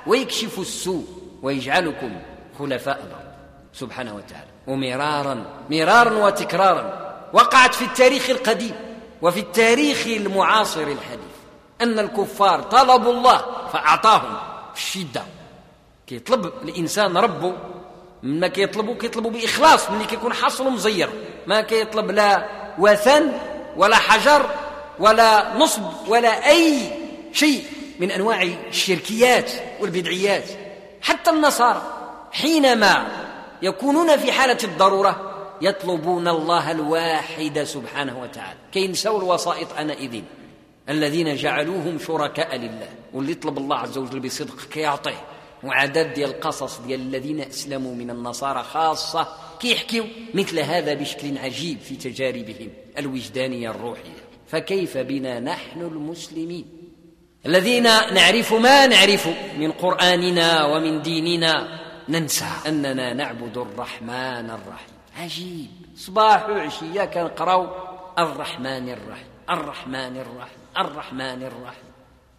ويكشف 0.06 0.58
السوء 0.58 1.04
ويجعلكم 1.42 2.12
خلفاء 2.58 2.96
الأرض. 2.96 3.32
سبحانه 3.72 4.14
وتعالى. 4.14 4.50
ومرارا 4.66 5.44
مرارا 5.70 6.26
وتكرارا. 6.26 7.14
وقعت 7.32 7.74
في 7.74 7.84
التاريخ 7.84 8.30
القديم 8.30 8.74
وفي 9.22 9.40
التاريخ 9.40 10.06
المعاصر 10.06 10.82
الحديث 10.82 11.32
أن 11.80 11.98
الكفار 11.98 12.62
طلبوا 12.62 13.12
الله 13.12 13.38
فأعطاهم 13.72 14.36
في 14.74 14.80
الشدة. 14.80 15.22
كيطلب 16.06 16.52
الإنسان 16.62 17.16
ربه 17.16 17.52
ما 18.22 18.48
كيطلبوا 18.48 18.94
كيطلبوا 18.94 19.30
بإخلاص 19.30 19.90
ملي 19.90 20.04
كيكون 20.04 20.32
حاصل 20.32 20.70
مزير. 20.70 21.10
ما 21.46 21.60
كيطلب 21.60 22.10
لا 22.10 22.48
وثن 22.78 23.32
ولا 23.76 23.96
حجر 23.96 24.50
ولا 24.98 25.56
نصب 25.56 26.08
ولا 26.08 26.48
أي 26.48 26.90
شيء 27.32 27.64
من 28.00 28.10
أنواع 28.10 28.42
الشركيات 28.42 29.50
والبدعيات. 29.80 30.44
حتى 31.02 31.30
النصارى 31.30 31.82
حينما 32.32 33.06
يكونون 33.62 34.16
في 34.16 34.32
حالة 34.32 34.58
الضرورة 34.64 35.28
يطلبون 35.60 36.28
الله 36.28 36.70
الواحد 36.70 37.62
سبحانه 37.62 38.22
وتعالى. 38.22 38.58
كينسوا 38.72 39.18
الوسائط 39.18 39.72
أنئذ 39.72 40.22
الذين 40.88 41.36
جعلوهم 41.36 41.98
شركاء 41.98 42.56
لله. 42.56 42.88
واللي 43.12 43.32
يطلب 43.32 43.58
الله 43.58 43.76
عز 43.76 43.98
وجل 43.98 44.20
بصدق 44.20 44.60
كيعطيه. 44.72 45.24
وعدد 45.64 46.14
ديال 46.14 46.30
القصص 46.30 46.80
ديال 46.80 47.00
الذين 47.00 47.40
أسلموا 47.40 47.94
من 47.94 48.10
النصارى 48.10 48.62
خاصة 48.62 49.28
كيحكيو 49.60 50.04
مثل 50.34 50.58
هذا 50.58 50.94
بشكل 50.94 51.38
عجيب 51.38 51.78
في 51.80 51.96
تجاربهم. 51.96 52.70
الوجدانية 52.98 53.70
الروحية. 53.70 54.24
فكيف 54.48 54.98
بنا 54.98 55.40
نحن 55.40 55.80
المسلمين؟ 55.80 56.66
الذين 57.46 57.82
نعرف 57.82 58.52
ما 58.52 58.86
نعرف 58.86 59.28
من 59.58 59.72
قرآننا 59.72 60.64
ومن 60.64 61.02
ديننا 61.02 61.80
ننسى 62.08 62.48
أننا 62.66 63.12
نعبد 63.12 63.58
الرحمن 63.58 64.50
الرحيم. 64.50 64.92
عجيب. 65.16 65.70
صباح 65.96 66.48
وعشيه 66.48 67.04
كنقراو 67.04 67.68
الرحمن 68.18 68.88
الرحيم 68.88 69.26
الرحمن 69.50 70.16
الرحيم 70.16 70.58
الرحمن 70.78 71.42
الرحيم. 71.42 71.84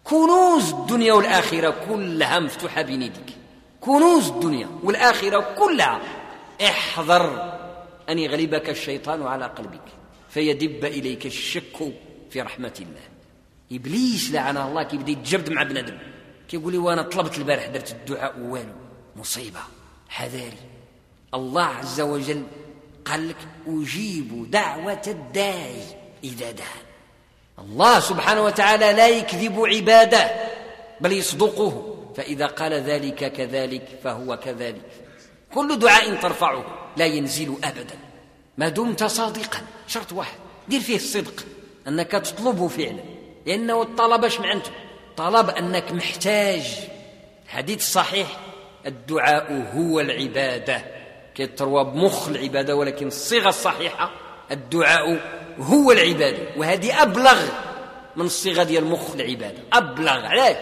كنوز 0.04 0.72
الدنيا 0.72 1.12
والآخرة 1.12 1.74
كلها 1.88 2.38
مفتوحة 2.38 2.82
بين 2.82 3.02
يديك. 3.02 3.36
كنوز 3.80 4.28
الدنيا 4.28 4.68
والآخرة 4.82 5.54
كلها. 5.58 6.00
احذر 6.62 7.54
أن 8.08 8.18
يغلبك 8.18 8.70
الشيطان 8.70 9.22
على 9.22 9.44
قلبك. 9.44 10.03
فيدب 10.34 10.84
إليك 10.84 11.26
الشك 11.26 11.92
في 12.30 12.40
رحمة 12.40 12.74
الله. 12.80 13.06
إبليس 13.72 14.30
لعنه 14.30 14.68
الله 14.68 14.82
كيبدا 14.82 15.12
يتجبد 15.12 15.50
مع 15.50 15.62
بنادم. 15.62 15.98
كيقول 16.48 16.72
لي 16.72 16.78
وأنا 16.78 17.02
طلبت 17.02 17.38
البارح 17.38 17.66
درت 17.66 17.90
الدعاء 17.90 18.40
والو. 18.40 18.72
مصيبة. 19.16 19.60
حذاري. 20.08 20.58
الله 21.34 21.62
عز 21.62 22.00
وجل 22.00 22.42
قال 23.04 23.28
لك 23.28 23.36
أجيب 23.66 24.50
دعوة 24.50 25.02
الداعي 25.06 25.82
إذا 26.24 26.50
دعا 26.50 26.82
الله 27.58 28.00
سبحانه 28.00 28.42
وتعالى 28.44 28.92
لا 28.92 29.08
يكذب 29.08 29.60
عباده 29.60 30.30
بل 31.00 31.12
يصدقه. 31.12 31.96
فإذا 32.16 32.46
قال 32.46 32.72
ذلك 32.72 33.32
كذلك 33.32 33.98
فهو 34.04 34.36
كذلك. 34.36 34.90
كل 35.54 35.78
دعاء 35.78 36.14
ترفعه 36.14 36.64
لا 36.96 37.06
ينزل 37.06 37.56
أبدا. 37.64 37.98
ما 38.58 38.68
دمت 38.68 39.04
صادقا. 39.04 39.58
شرط 39.86 40.12
واحد 40.12 40.36
دير 40.68 40.80
فيه 40.80 40.96
الصدق. 40.96 41.44
أنك 41.88 42.10
تطلبه 42.10 42.68
فعلا. 42.68 43.02
لأنه 43.46 43.82
الطلب 43.82 44.24
اش 44.24 44.40
معنته 44.40 44.70
طلب 45.16 45.50
أنك 45.50 45.92
محتاج. 45.92 46.62
الحديث 47.44 47.78
الصحيح 47.78 48.38
الدعاء 48.86 49.72
هو 49.74 50.00
العبادة. 50.00 50.84
كيتروى 51.34 51.84
بمخ 51.84 52.28
العبادة 52.28 52.76
ولكن 52.76 53.06
الصيغة 53.06 53.48
الصحيحة 53.48 54.10
الدعاء 54.50 55.20
هو 55.58 55.92
العبادة. 55.92 56.38
وهذه 56.56 57.02
أبلغ 57.02 57.42
من 58.16 58.26
الصيغة 58.26 58.62
ديال 58.62 58.84
مخ 58.84 59.14
العبادة 59.14 59.58
أبلغ 59.72 60.26
علاش؟ 60.26 60.56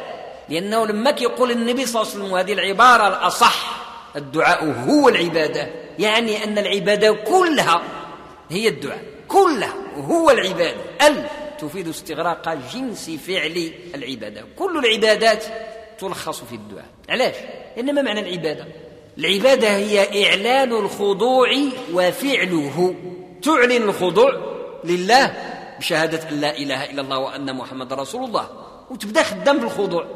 لأنه 0.49 0.87
لما 0.87 1.11
كيقول 1.11 1.51
النبي 1.51 1.87
صلى 1.87 2.03
الله 2.03 2.13
عليه 2.13 2.23
وسلم 2.23 2.33
وهذه 2.33 2.53
العبارة 2.53 3.09
الأصح 3.09 3.83
الدعاء 4.17 4.65
هو 4.65 5.09
العبادة. 5.09 5.82
يعني 5.99 6.45
أن 6.45 6.59
العبادة 6.59 7.13
كلها 7.13 7.83
هي 8.51 8.69
الدعاء 8.69 9.03
كلها 9.29 9.75
هو 9.97 10.31
العبادة. 10.31 10.77
ال 11.07 11.27
تفيد 11.59 11.89
استغراق 11.89 12.55
جنس 12.75 13.11
فعل 13.11 13.73
العبادة. 13.95 14.45
كل 14.57 14.79
العبادات 14.79 15.45
تلخص 15.99 16.45
في 16.45 16.55
الدعاء. 16.55 16.87
علاش؟ 17.09 17.35
لأن 17.77 17.95
ما 17.95 18.03
معنى 18.03 18.21
العبادة؟ 18.21 18.67
العبادة 19.19 19.77
هي 19.77 20.27
إعلان 20.29 20.73
الخضوع 20.73 21.49
وفعله. 21.93 22.95
تعلن 23.43 23.83
الخضوع 23.83 24.33
لله 24.85 25.35
بشهادة 25.79 26.29
أن 26.29 26.41
لا 26.41 26.59
إله 26.59 26.91
إلا 26.91 27.03
الله 27.03 27.19
وأن 27.19 27.57
محمد 27.57 27.93
رسول 27.93 28.25
الله. 28.25 28.49
وتبدأ 28.91 29.23
خدام 29.23 29.59
بالخضوع 29.59 30.07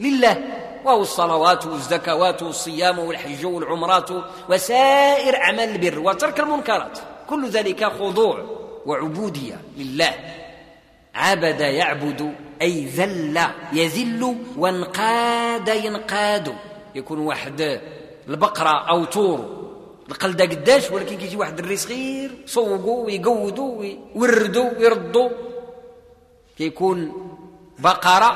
لله. 0.00 0.44
وهو 0.84 1.02
الصلوات 1.02 1.66
والزكوات 1.66 2.42
والصيام 2.42 2.98
والحج 2.98 3.46
والعمرات 3.46 4.10
وسائر 4.48 5.36
أعمال 5.36 5.68
البر 5.84 5.98
وترك 5.98 6.40
المنكرات. 6.40 6.98
كل 7.28 7.48
ذلك 7.48 7.84
خضوع 7.84 8.44
وعبودية 8.86 9.60
لله. 9.76 10.14
عبد 11.14 11.60
يعبد 11.60 12.34
أي 12.62 12.84
ذل 12.84 13.40
يذل 13.72 14.36
وانقاد 14.56 15.68
ينقاد. 15.68 16.54
يكون 16.94 17.18
واحد 17.18 17.80
البقرة 18.28 18.88
أو 18.90 19.04
طور 19.04 19.58
القلدة 20.08 20.44
قداش 20.44 20.90
ولكن 20.90 21.16
كيجي 21.16 21.36
واحد 21.36 21.58
الري 21.58 21.76
صغير 21.76 22.30
صوقوا 22.46 23.06
ويقودوا 23.06 23.78
ويوردوا 23.78 24.70
ويردوا 24.78 25.30
كيكون 26.58 27.12
بقرة 27.78 28.32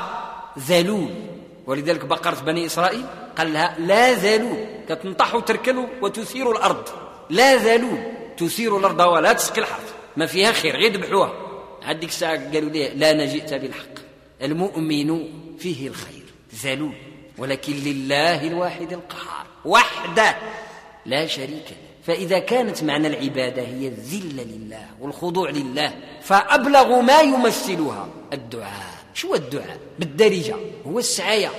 ذلول. 0.59 1.32
ولذلك 1.67 2.05
بقرة 2.05 2.41
بني 2.41 2.65
إسرائيل 2.65 3.05
قال 3.37 3.53
لها 3.53 3.75
لا 3.79 4.13
ذلول 4.13 4.65
كتنطح 4.89 5.35
وتركن 5.35 5.87
وتثير 6.01 6.51
الأرض. 6.51 6.89
لا 7.29 7.55
ذلول 7.55 7.99
تثير 8.37 8.77
الأرض 8.77 8.99
ولا 8.99 9.33
تسقي 9.33 9.61
الحرث. 9.61 9.93
ما 10.17 10.25
فيها 10.25 10.51
خير 10.51 10.75
غير 10.75 10.93
ذبحوها. 10.93 11.33
هذيك 11.83 12.09
الساعة 12.09 12.53
قالوا 12.53 12.69
لي 12.69 12.89
لا 12.89 13.13
نجئت 13.13 13.53
بالحق. 13.53 13.95
المؤمن 14.41 15.23
فيه 15.59 15.87
الخير 15.87 16.23
ذلول 16.63 16.95
ولكن 17.37 17.73
لله 17.73 18.47
الواحد 18.47 18.93
القهار 18.93 19.45
وحده 19.65 20.35
لا 21.05 21.27
شريك 21.27 21.65
له. 21.69 21.77
فإذا 22.03 22.39
كانت 22.39 22.83
معنى 22.83 23.07
العبادة 23.07 23.61
هي 23.61 23.87
الذلة 23.87 24.43
لله 24.43 24.85
والخضوع 24.99 25.49
لله 25.49 25.93
فأبلغ 26.21 27.01
ما 27.01 27.21
يمثلها 27.21 28.07
الدعاء. 28.33 28.92
شو 29.13 29.35
الدعاء؟ 29.35 29.77
بالدارجة. 29.99 30.55
هو 30.87 30.99
السعاية. 30.99 31.51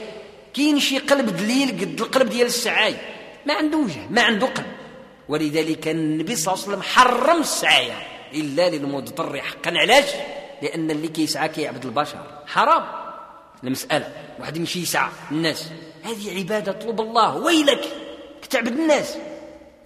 كاين 0.55 0.81
شي 0.81 0.99
قلب 0.99 1.37
دليل 1.37 1.69
قد 1.69 2.01
القلب 2.01 2.29
ديال 2.29 2.47
السعاية 2.47 3.15
ما 3.47 3.55
عنده 3.55 3.79
وجه 3.79 4.07
ما 4.11 4.23
عنده 4.23 4.47
قلب. 4.47 4.67
ولذلك 5.29 5.89
النبي 5.89 6.37
صلى 6.37 6.55
الله 6.55 6.65
عليه 6.65 6.73
وسلم 6.73 6.83
حرم 6.83 7.41
السعاية. 7.41 8.07
إلا 8.35 8.71
للمضطر 8.71 9.41
حقا. 9.41 9.71
علاش؟ 9.79 10.05
لأن 10.63 10.91
اللي 10.91 11.09
كيسعى 11.09 11.49
كيعبد 11.49 11.85
البشر. 11.85 12.27
حرام. 12.47 12.85
المسألة. 13.65 14.13
واحد 14.41 14.57
يمشي 14.57 14.83
يسعى 14.83 15.11
الناس. 15.31 15.69
هذه 16.03 16.39
عبادة 16.39 16.73
طلب 16.73 17.01
الله. 17.01 17.37
ويلك. 17.37 17.85
كتعبد 18.43 18.73
الناس. 18.73 19.17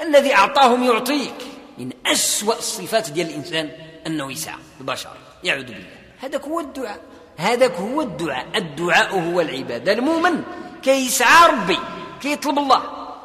الذي 0.00 0.34
أعطاهم 0.34 0.84
يعطيك. 0.84 1.34
من 1.78 1.90
أسوأ 2.06 2.58
الصفات 2.58 3.10
ديال 3.10 3.28
الإنسان 3.28 3.70
أنه 4.06 4.32
يسعى. 4.32 4.58
البشر. 4.80 5.16
يعوذ 5.44 5.64
بالله. 5.64 5.98
هذاك 6.20 6.44
هو 6.44 6.60
الدعاء. 6.60 7.00
هذاك 7.38 7.72
هو 7.72 8.00
الدعاء. 8.00 8.46
الدعاء 8.56 9.18
هو 9.20 9.40
العبادة. 9.40 9.92
المؤمن 9.92 10.42
كيسعى 10.82 11.50
ربي 11.50 11.78
كيطلب 12.20 12.58
الله. 12.58 12.82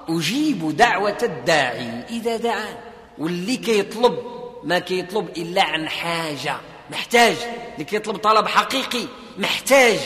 أجيب 0.10 0.78
دعوة 0.78 1.18
الداعي 1.24 2.04
إذا 2.10 2.38
دعان 2.38 2.76
واللي 3.18 3.58
كيطلب 3.58 4.20
ما 4.64 4.80
كيطلب 4.80 5.30
إلا 5.38 5.64
عن 5.64 5.90
حاجة. 5.90 6.56
محتاج. 6.92 7.36
اللي 7.74 7.86
كيطلب 7.86 8.18
طلب 8.18 8.48
حقيقي 8.48 9.08
محتاج. 9.38 10.00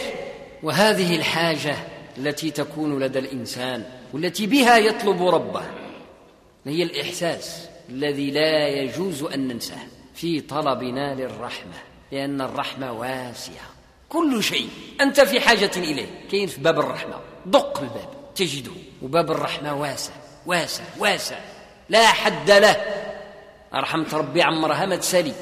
وهذه 0.64 1.16
الحاجة 1.16 1.76
التي 2.18 2.52
تكون 2.52 3.00
لدى 3.00 3.20
الإنسان 3.20 3.84
والتي 4.14 4.48
بها 4.48 4.78
يطلب 4.78 5.28
ربه 5.28 5.62
هي 6.66 6.84
الإحساس 6.84 7.70
الذي 7.90 8.32
لا 8.32 8.68
يجوز 8.68 9.24
أن 9.24 9.48
ننساه 9.48 9.88
في 10.16 10.42
طلبنا 10.42 11.16
للرحمة 11.16 11.74
لأن 12.12 12.42
الرحمة 12.42 12.92
واسعة. 12.92 13.77
كل 14.10 14.44
شيء. 14.44 14.70
أنت 15.02 15.22
في 15.22 15.40
حاجة 15.40 15.72
إليه. 15.78 16.08
كاين 16.32 16.48
في 16.48 16.62
باب 16.62 16.80
الرحمة. 16.80 17.16
دق 17.46 17.80
الباب. 17.80 18.10
تجده. 18.36 18.72
وباب 19.02 19.32
الرحمة 19.32 19.76
واسع. 19.76 20.14
واسع. 20.46 20.84
واسع. 21.00 21.36
لا 21.90 22.08
حد 22.08 22.52
له. 22.52 22.76
رحمة 23.74 24.08
ربي 24.14 24.42
عمرها 24.42 24.86
ما 24.86 24.96
تسالي 24.96 25.34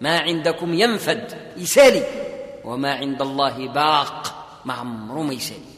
ما 0.00 0.18
عندكم 0.18 0.74
ينفد. 0.74 1.52
يسالي. 1.56 2.02
وما 2.64 2.94
عند 2.94 3.22
الله 3.22 3.68
باق. 3.68 4.44
ما 4.64 4.74
عمره 4.74 5.22
ما 5.22 5.34
يسالي. 5.34 5.72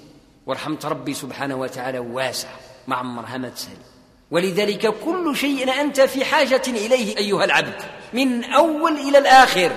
ورحمة 0.46 0.78
ربي 0.84 1.14
سبحانه 1.14 1.54
وتعالى 1.54 1.98
واسعة 1.98 2.56
ما 2.86 2.96
عمرها 2.96 3.38
ما 3.38 3.48
تسالي 3.48 3.84
ولذلك 4.30 4.86
كل 4.86 5.36
شيء 5.36 5.80
أنت 5.80 6.00
في 6.00 6.24
حاجة 6.24 6.62
إليه 6.68 7.16
أيها 7.18 7.44
العبد. 7.44 7.82
من 8.12 8.44
أول 8.44 8.92
إلى 8.92 9.18
الآخر. 9.18 9.72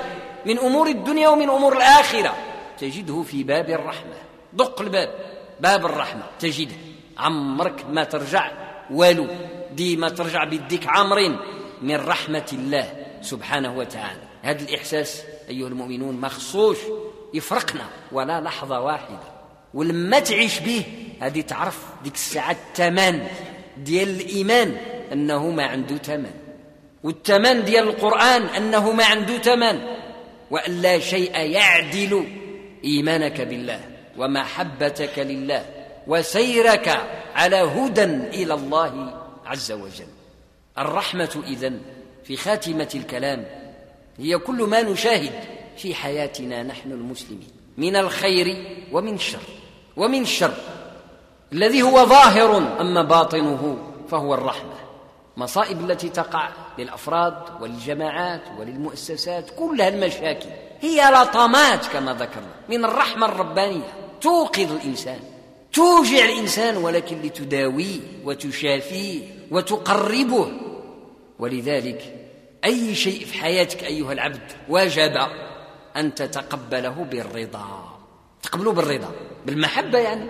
من 0.45 0.59
أمور 0.59 0.87
الدنيا 0.87 1.29
ومن 1.29 1.49
أمور 1.49 1.77
الآخرة. 1.77 2.35
تجده 2.79 3.23
في 3.23 3.43
باب 3.43 3.69
الرحمة. 3.69 4.15
دق 4.53 4.81
الباب 4.81 5.09
باب 5.59 5.85
الرحمة. 5.85 6.23
تجده. 6.39 6.75
عمرك 7.17 7.85
ما 7.89 8.03
ترجع 8.03 8.51
والو 8.91 9.27
ديما 9.71 10.09
ترجع 10.09 10.43
بيديك 10.43 10.87
عامرين 10.87 11.39
من 11.81 11.95
رحمة 11.95 12.49
الله 12.53 12.93
سبحانه 13.21 13.77
وتعالى. 13.77 14.21
هذا 14.41 14.61
الإحساس 14.61 15.23
أيها 15.49 15.67
المؤمنون 15.67 16.21
مخصوش 16.21 16.77
يفرقنا 17.33 17.85
ولا 18.11 18.41
لحظة 18.41 18.79
واحدة. 18.79 19.19
ولما 19.73 20.19
تعيش 20.19 20.59
به 20.59 20.83
هذه 21.21 21.41
تعرف 21.41 21.85
ديك 22.03 22.13
الساعة 22.13 22.51
الثمن 22.51 23.27
ديال 23.77 24.09
الإيمان 24.09 24.77
أنه 25.13 25.49
ما 25.49 25.65
عنده 25.65 25.97
ثمن. 25.97 26.31
والثمن 27.03 27.63
ديال 27.63 27.83
القرآن 27.83 28.41
أنه 28.41 28.91
ما 28.91 29.05
عنده 29.05 29.37
ثمن. 29.37 29.81
وأن 30.51 30.81
لا 30.81 30.99
شيء 30.99 31.37
يعدل 31.37 32.27
إيمانك 32.87 33.41
بالله 33.41 33.79
ومحبتك 34.17 35.19
لله 35.19 35.65
وسيرك 36.07 36.87
على 37.35 37.55
هدى 37.55 38.03
إلى 38.03 38.53
الله 38.53 39.13
عز 39.45 39.71
وجل. 39.71 40.07
الرحمة 40.77 41.43
إذن 41.47 41.81
في 42.23 42.37
خاتمة 42.37 42.89
الكلام 42.95 43.45
هي 44.17 44.37
كل 44.37 44.63
ما 44.63 44.81
نشاهد 44.81 45.33
في 45.77 45.95
حياتنا 45.95 46.63
نحن 46.63 46.91
المسلمين 46.91 47.47
من 47.77 47.95
الخير 47.95 48.77
ومن 48.91 49.13
الشر 49.13 49.47
ومن 49.97 50.21
الشر 50.21 50.53
الذي 51.53 51.81
هو 51.81 52.05
ظاهر 52.05 52.57
أما 52.81 53.03
باطنه 53.03 53.77
فهو 54.09 54.33
الرحمة. 54.33 54.73
مصائب 55.37 55.89
التي 55.89 56.09
تقع 56.09 56.49
للأفراد 56.77 57.33
وللجماعات 57.61 58.41
وللمؤسسات 58.59 59.49
كلها 59.59 59.87
المشاكل 59.87 60.49
هي 60.81 61.11
لطمات 61.11 61.85
كما 61.85 62.13
ذكرنا 62.13 62.55
من 62.69 62.85
الرحمة 62.85 63.25
الربانية. 63.25 63.93
توقظ 64.21 64.71
الإنسان 64.71 65.19
توجع 65.73 66.25
الإنسان 66.25 66.77
ولكن 66.77 67.21
لتداويه 67.21 67.99
وتشافيه 68.23 69.21
وتقربه. 69.51 70.51
ولذلك 71.39 72.13
أي 72.65 72.95
شيء 72.95 73.25
في 73.25 73.33
حياتك 73.33 73.83
أيها 73.83 74.13
العبد 74.13 74.51
وجب 74.69 75.17
أن 75.97 76.15
تتقبله 76.15 76.89
بالرضا. 77.11 77.97
تقبلوه 78.43 78.73
بالرضا 78.73 79.11
بالمحبة 79.45 79.99
يعني. 79.99 80.29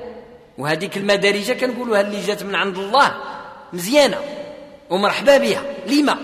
وهذيك 0.57 0.97
المدارجة 0.97 1.53
كنقولوها 1.53 2.01
اللي 2.01 2.21
جات 2.21 2.43
من 2.43 2.55
عند 2.55 2.77
الله. 2.77 3.15
مزيانة 3.73 4.17
ومرحبا 4.89 5.37
بها. 5.37 5.63
لما؟ 5.87 6.17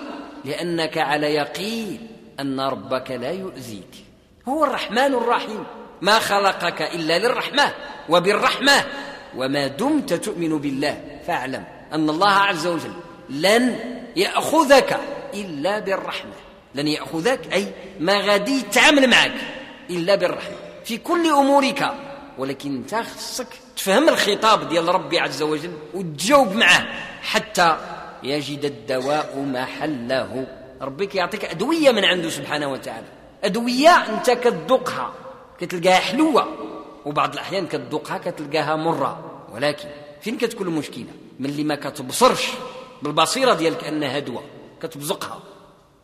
لأنك 0.46 0.98
على 0.98 1.36
يقين 1.36 2.08
أن 2.40 2.60
ربك 2.60 3.12
لا 3.12 3.32
يؤذيك. 3.32 4.03
هو 4.48 4.64
الرحمن 4.64 5.14
الرحيم. 5.14 5.64
ما 6.02 6.20
خلقك 6.20 6.82
إلا 6.82 7.20
للرحمة 7.20 7.74
وبالرحمة 8.10 8.86
وما 9.36 9.68
دمت 9.68 10.14
تؤمن 10.14 10.58
بالله. 10.58 11.02
فاعلم 11.28 11.64
أن 11.94 12.10
الله 12.10 12.32
عز 12.32 12.68
وجل 12.68 12.94
لن 13.30 13.80
يأخذك 14.16 15.00
إلا 15.34 15.80
بالرحمة. 15.80 16.34
لن 16.76 16.88
يأخذك 16.88 17.54
أي 17.54 17.68
ما 18.00 18.20
غادي 18.22 18.60
يتعامل 18.60 19.10
معك 19.10 19.34
إلا 19.90 20.16
بالرحمة. 20.16 20.56
في 20.86 20.98
كل 20.98 21.28
أمورك 21.28 21.94
ولكن 22.38 22.76
انت 22.76 22.96
خصك 22.96 23.48
تفهم 23.76 24.10
الخطاب 24.10 24.70
ديال 24.70 24.88
ربي 24.88 25.20
عز 25.20 25.42
وجل؟ 25.42 25.74
وتجاوب 25.94 26.56
معه 26.56 26.88
حتى 27.22 27.78
يجد 28.24 28.66
الدواء 28.66 29.46
محله. 29.54 30.48
ربك 30.82 31.16
يعطيك 31.16 31.46
أدوية 31.46 31.92
من 31.92 32.06
عنده 32.06 32.30
سبحانه 32.30 32.72
وتعالى. 32.72 33.23
أدوية 33.44 33.90
أنت 33.90 34.30
كتذوقها 34.32 35.14
كتلقاها 35.60 36.00
حلوة 36.00 36.48
وبعض 37.06 37.34
الأحيان 37.34 37.68
كتذوقها 37.68 38.18
كتلقاها 38.18 38.76
مرة 38.76 39.42
ولكن 39.54 39.88
فين 40.22 40.38
كتكون 40.38 40.68
المشكلة؟ 40.68 41.06
من 41.40 41.50
اللي 41.50 41.64
ما 41.64 41.76
كتبصرش 41.76 42.48
بالبصيرة 43.02 43.54
ديالك 43.54 43.84
أنها 43.84 44.20
دواء 44.20 44.44
كتبزقها. 44.82 45.40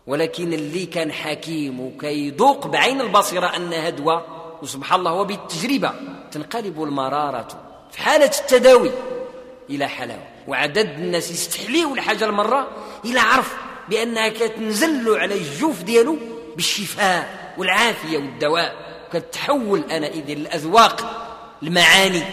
ولكن 0.07 0.53
اللي 0.53 0.85
كان 0.85 1.11
حكيم 1.11 1.79
وكيذوق 1.79 2.67
بعين 2.67 3.01
البصيرة 3.01 3.47
أنها 3.47 3.89
دواء 3.89 4.25
وسبحان 4.61 4.99
الله 4.99 5.13
وبالتجربة 5.13 5.93
تنقلب 6.31 6.83
المرارة 6.83 7.47
في 7.91 8.01
حالة 8.01 8.31
التداوي 8.39 8.91
إلى 9.69 9.87
حلاوة. 9.87 10.23
وعدد 10.47 10.89
الناس 10.89 11.31
يستحليوا 11.31 11.93
الحاجة 11.93 12.25
المرة 12.25 12.67
إلى 13.05 13.19
عرف 13.19 13.57
بأنها 13.89 14.29
كتنزل 14.29 15.17
على 15.19 15.35
الجوف 15.35 15.83
ديالو 15.83 16.17
بالشفاء 16.55 17.53
والعافية 17.57 18.17
والدواء. 18.17 18.75
كتحول 19.13 19.83
إذن 19.91 20.29
الأذواق 20.29 21.25
المعاني. 21.63 22.23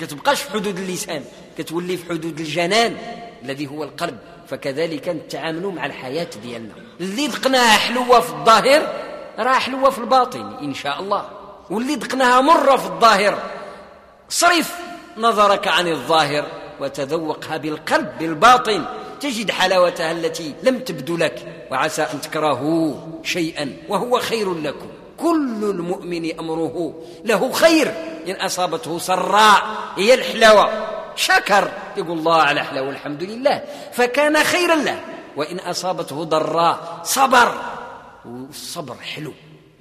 كتبقاش 0.00 0.42
في 0.42 0.50
حدود 0.50 0.78
اللسان 0.78 1.24
كتولي 1.58 1.96
في 1.96 2.04
حدود 2.04 2.40
الجنان 2.40 2.96
الذي 3.42 3.66
هو 3.66 3.84
القلب. 3.84 4.18
فكذلك 4.48 5.08
نتعاملوا 5.08 5.72
مع 5.72 5.86
الحياة 5.86 6.28
ديالنا. 6.42 6.74
اللي 7.00 7.26
ذقناها 7.26 7.76
حلوة 7.76 8.20
في 8.20 8.30
الظاهر 8.30 8.92
راه 9.38 9.58
حلوة 9.58 9.90
في 9.90 9.98
الباطن 9.98 10.56
إن 10.62 10.74
شاء 10.74 11.00
الله. 11.00 11.28
واللي 11.70 11.94
ذقناها 11.94 12.40
مرة 12.40 12.76
في 12.76 12.86
الظاهر 12.86 13.38
صرف 14.28 14.74
نظرك 15.16 15.68
عن 15.68 15.88
الظاهر 15.88 16.46
وتذوقها 16.80 17.56
بالقلب 17.56 18.18
بالباطن. 18.18 18.84
تجد 19.20 19.50
حلاوتها 19.50 20.12
التي 20.12 20.54
لم 20.62 20.78
تبدو 20.78 21.16
لك 21.16 21.66
وعسى 21.70 22.02
أن 22.02 22.20
تكرهوا 22.20 22.94
شيئا 23.22 23.76
وهو 23.88 24.18
خير 24.18 24.54
لكم. 24.54 24.86
كل 25.16 25.58
المؤمن 25.62 26.38
أمره 26.38 26.94
له 27.24 27.52
خير 27.52 27.94
إن 28.28 28.34
أصابته 28.34 28.98
سراء 28.98 29.62
هي 29.96 30.14
الحلاوة. 30.14 30.86
شكر 31.16 31.70
يقول 31.96 32.18
الله 32.18 32.42
على 32.42 32.64
حلاوة 32.64 32.90
الحمد 32.90 33.22
لله. 33.22 33.62
فكان 33.92 34.44
خيرا 34.44 34.74
له 34.74 35.00
وإن 35.36 35.58
أصابته 35.58 36.24
ضراء 36.24 37.00
صبر. 37.04 37.54
والصبر 38.24 38.94
حلو. 38.94 39.32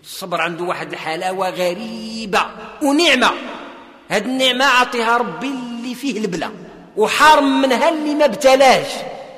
الصبر 0.03 0.41
عنده 0.41 0.63
واحد 0.63 0.91
الحلاوة 0.91 1.49
غريبة 1.49 2.45
ونعمة. 2.83 3.31
هاد 4.09 4.25
النعمة 4.25 4.65
عطيها 4.65 5.17
ربي 5.17 5.47
اللي 5.47 5.95
فيه 5.95 6.19
البلا 6.19 6.49
وحارم 6.97 7.61
منها 7.61 7.89
اللي 7.89 8.15
ما 8.15 8.25
ابتلاش. 8.25 8.87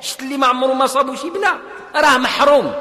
شت 0.05 0.21
اللي 0.21 0.37
ما 0.37 0.47
عمره 0.47 0.73
ما 0.73 0.87
صابو 0.87 1.15
شي 1.15 1.29
بلا. 1.29 1.57
راه 1.95 2.17
محروم. 2.17 2.73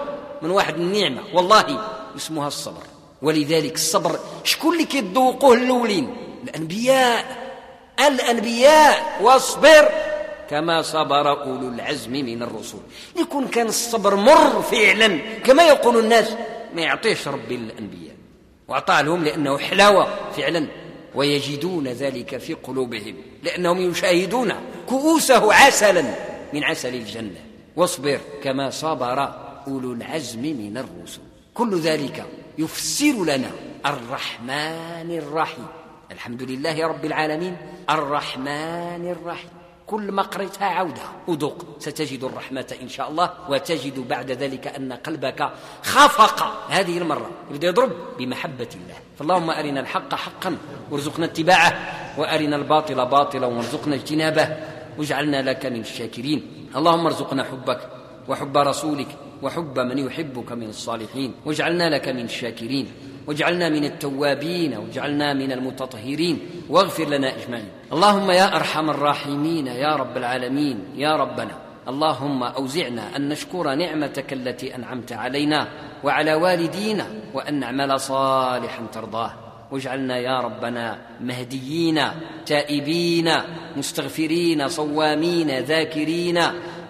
من 0.43 0.51
واحد 0.51 0.75
النعمة. 0.75 1.23
والله 1.35 1.81
اسمها 2.17 2.49
الصبر. 2.49 2.83
ولذلك 3.23 3.75
الصبر 3.75 4.19
شكون 4.45 4.73
اللي 4.73 4.85
كيذوقوه 4.85 5.55
الأولين؟ 5.55 6.17
الأنبياء. 6.45 7.37
الأنبياء. 8.07 9.19
واصبر. 9.21 9.89
كما 10.51 10.83
صبر 10.83 11.43
أولو 11.43 11.69
العزم 11.69 12.13
من 12.13 12.43
الرسل 12.43 12.79
يكون 13.17 13.49
كان 13.49 13.67
الصبر 13.67 14.15
مر 14.15 14.63
فعلا. 14.63 15.19
كما 15.45 15.63
يقول 15.63 15.99
الناس 15.99 16.29
ما 16.75 16.83
يعطيش 16.83 17.29
ربي 17.29 17.57
للانبياء 17.57 18.15
واعطاه 18.69 19.03
لهم 19.03 19.25
لأنه 19.25 19.59
حلاوة 19.59 20.09
فعلا. 20.37 20.67
ويجدون 21.15 21.89
ذلك 21.89 22.37
في 22.37 22.55
قلوبهم. 22.55 23.17
لأنهم 23.43 23.91
يشاهدون 23.91 24.55
كؤوسه 24.89 25.55
عسلا. 25.55 26.34
من 26.55 26.65
عسل 26.65 26.95
الجنة. 26.95 27.41
واصبر 27.77 28.21
كما 28.43 28.71
صبر 28.71 29.19
أولو 29.67 29.93
العزم 29.93 30.43
من 30.43 30.79
الرسل. 30.79 31.21
كل 31.55 31.81
ذلك 31.81 32.25
يفسر 32.59 33.25
لنا 33.25 33.51
الرحمن 33.87 35.11
الرحيم. 35.23 35.67
الحمد 36.11 36.43
لله 36.43 36.87
رب 36.87 37.05
العالمين. 37.05 37.57
الرحمن 37.91 39.05
الرحيم. 39.11 39.51
كل 39.87 40.13
ما 40.13 40.23
قريتها 40.23 40.67
عودها 40.67 41.13
وذوق 41.29 41.65
ستجد 41.79 42.25
الرحمة 42.25 42.75
إن 42.83 42.89
شاء 42.89 43.11
الله 43.11 43.31
وتجد 43.49 44.09
بعد 44.09 44.31
ذلك 44.31 44.67
أن 44.67 44.93
قلبك 44.93 45.51
خفق. 45.83 46.39
هذه 46.71 46.99
المرة 46.99 47.31
يبدأ 47.51 47.69
يضرب 47.69 47.93
بمحبة 48.19 48.69
الله. 48.75 48.99
فاللهم 49.19 49.51
أرنا 49.51 49.81
الحق 49.81 50.15
حقا 50.15 50.57
وارزقنا 50.91 51.25
اتباعه 51.25 51.73
وأرنا 52.19 52.57
الباطل 52.57 53.07
باطلا 53.07 53.47
وارزقنا 53.47 53.95
اجتنابه. 53.95 54.74
واجعلنا 54.99 55.43
لك 55.43 55.67
من 55.67 55.81
الشاكرين. 55.81 56.43
اللهم 56.77 57.07
ارزقنا 57.07 57.45
حبك 57.45 57.81
وحب 58.29 58.59
رسولك 58.59 59.09
وحب 59.43 59.79
من 59.79 59.99
يحبك 59.99 60.53
من 60.53 60.69
الصالحين. 60.69 61.35
واجعلنا 61.45 61.91
لك 61.91 62.09
من 62.09 62.25
الشاكرين. 62.25 62.87
واجعلنا 63.27 63.69
من 63.69 63.85
التوابين. 63.85 64.77
واجعلنا 64.77 65.35
من 65.35 65.53
المتطهرين. 65.53 66.39
واغفر 66.69 67.05
لنا 67.05 67.37
إجمعين. 67.37 67.69
اللهم 67.93 68.31
يا 68.31 68.57
أرحم 68.57 68.91
الراحمين 68.91 69.67
يا 69.67 69.97
رب 69.97 70.17
العالمين 70.17 70.85
يا 70.97 71.17
ربنا. 71.17 71.59
اللهم 71.89 72.43
أوزعنا 72.43 73.17
أن 73.17 73.29
نشكر 73.29 73.75
نعمتك 73.75 74.33
التي 74.33 74.75
أنعمت 74.75 75.13
علينا 75.13 75.69
وعلى 76.05 76.35
والدينا 76.35 77.07
وأن 77.35 77.61
نعمل 77.61 78.01
صالحا 78.01 78.87
ترضاه. 78.93 79.44
واجعلنا 79.75 80.19
يا 80.19 80.41
ربنا 80.41 80.99
مهديين 81.21 82.01
تائبين 82.47 83.33
مستغفرين 83.77 84.69
صوامين 84.69 85.59
ذاكرين 85.59 86.41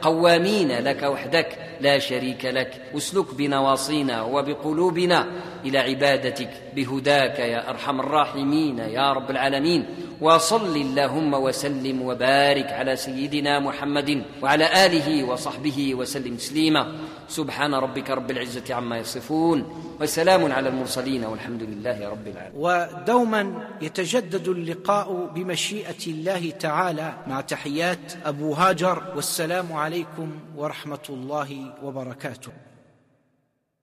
قوامين 0.03 0.72
لك 0.72 1.03
وحدك. 1.03 1.59
لا 1.85 1.99
شريك 1.99 2.45
لك 2.45 2.97
اسلك 2.97 3.35
بنواصينا 3.35 4.22
وبقلوبنا 4.22 5.20
إلى 5.64 5.78
عبادتك. 5.78 6.53
بهداك 6.76 7.39
يا 7.39 7.70
أرحم 7.70 8.01
الراحمين 8.01 8.78
يا 8.78 9.12
رب 9.12 9.30
العالمين. 9.30 9.80
وصل 10.20 10.76
اللهم 10.76 11.35
وسلم 11.35 12.03
وبارك 12.03 12.68
على 12.72 12.97
سيدنا 12.97 13.61
محمد 13.61 14.24
وعلى 14.43 14.87
آله 14.87 15.24
وصحبه 15.24 15.95
وسلم 15.95 16.37
تسليما. 16.37 16.82
سبحان 17.28 17.74
ربك 17.74 18.11
رب 18.11 18.30
العزة 18.30 18.74
عما 18.74 18.99
يصفون. 18.99 19.59
وسلام 20.01 20.53
على 20.53 20.68
المرسلين 20.68 21.24
والحمد 21.24 21.62
لله 21.62 22.09
رب 22.09 22.26
العالمين. 22.26 22.57
ودوما 22.57 23.43
يتجدد 23.82 24.49
اللقاء 24.49 25.30
بمشيئة 25.35 26.03
الله 26.07 26.51
تعالى 26.51 27.09
مع 27.26 27.41
تحيات 27.41 28.24
أبو 28.24 28.53
هاجر. 28.53 29.03
والسلام 29.16 29.72
عليكم 29.72 30.28
ورحمة 30.57 31.07
الله 31.11 31.51
وبركاته. 31.82 32.52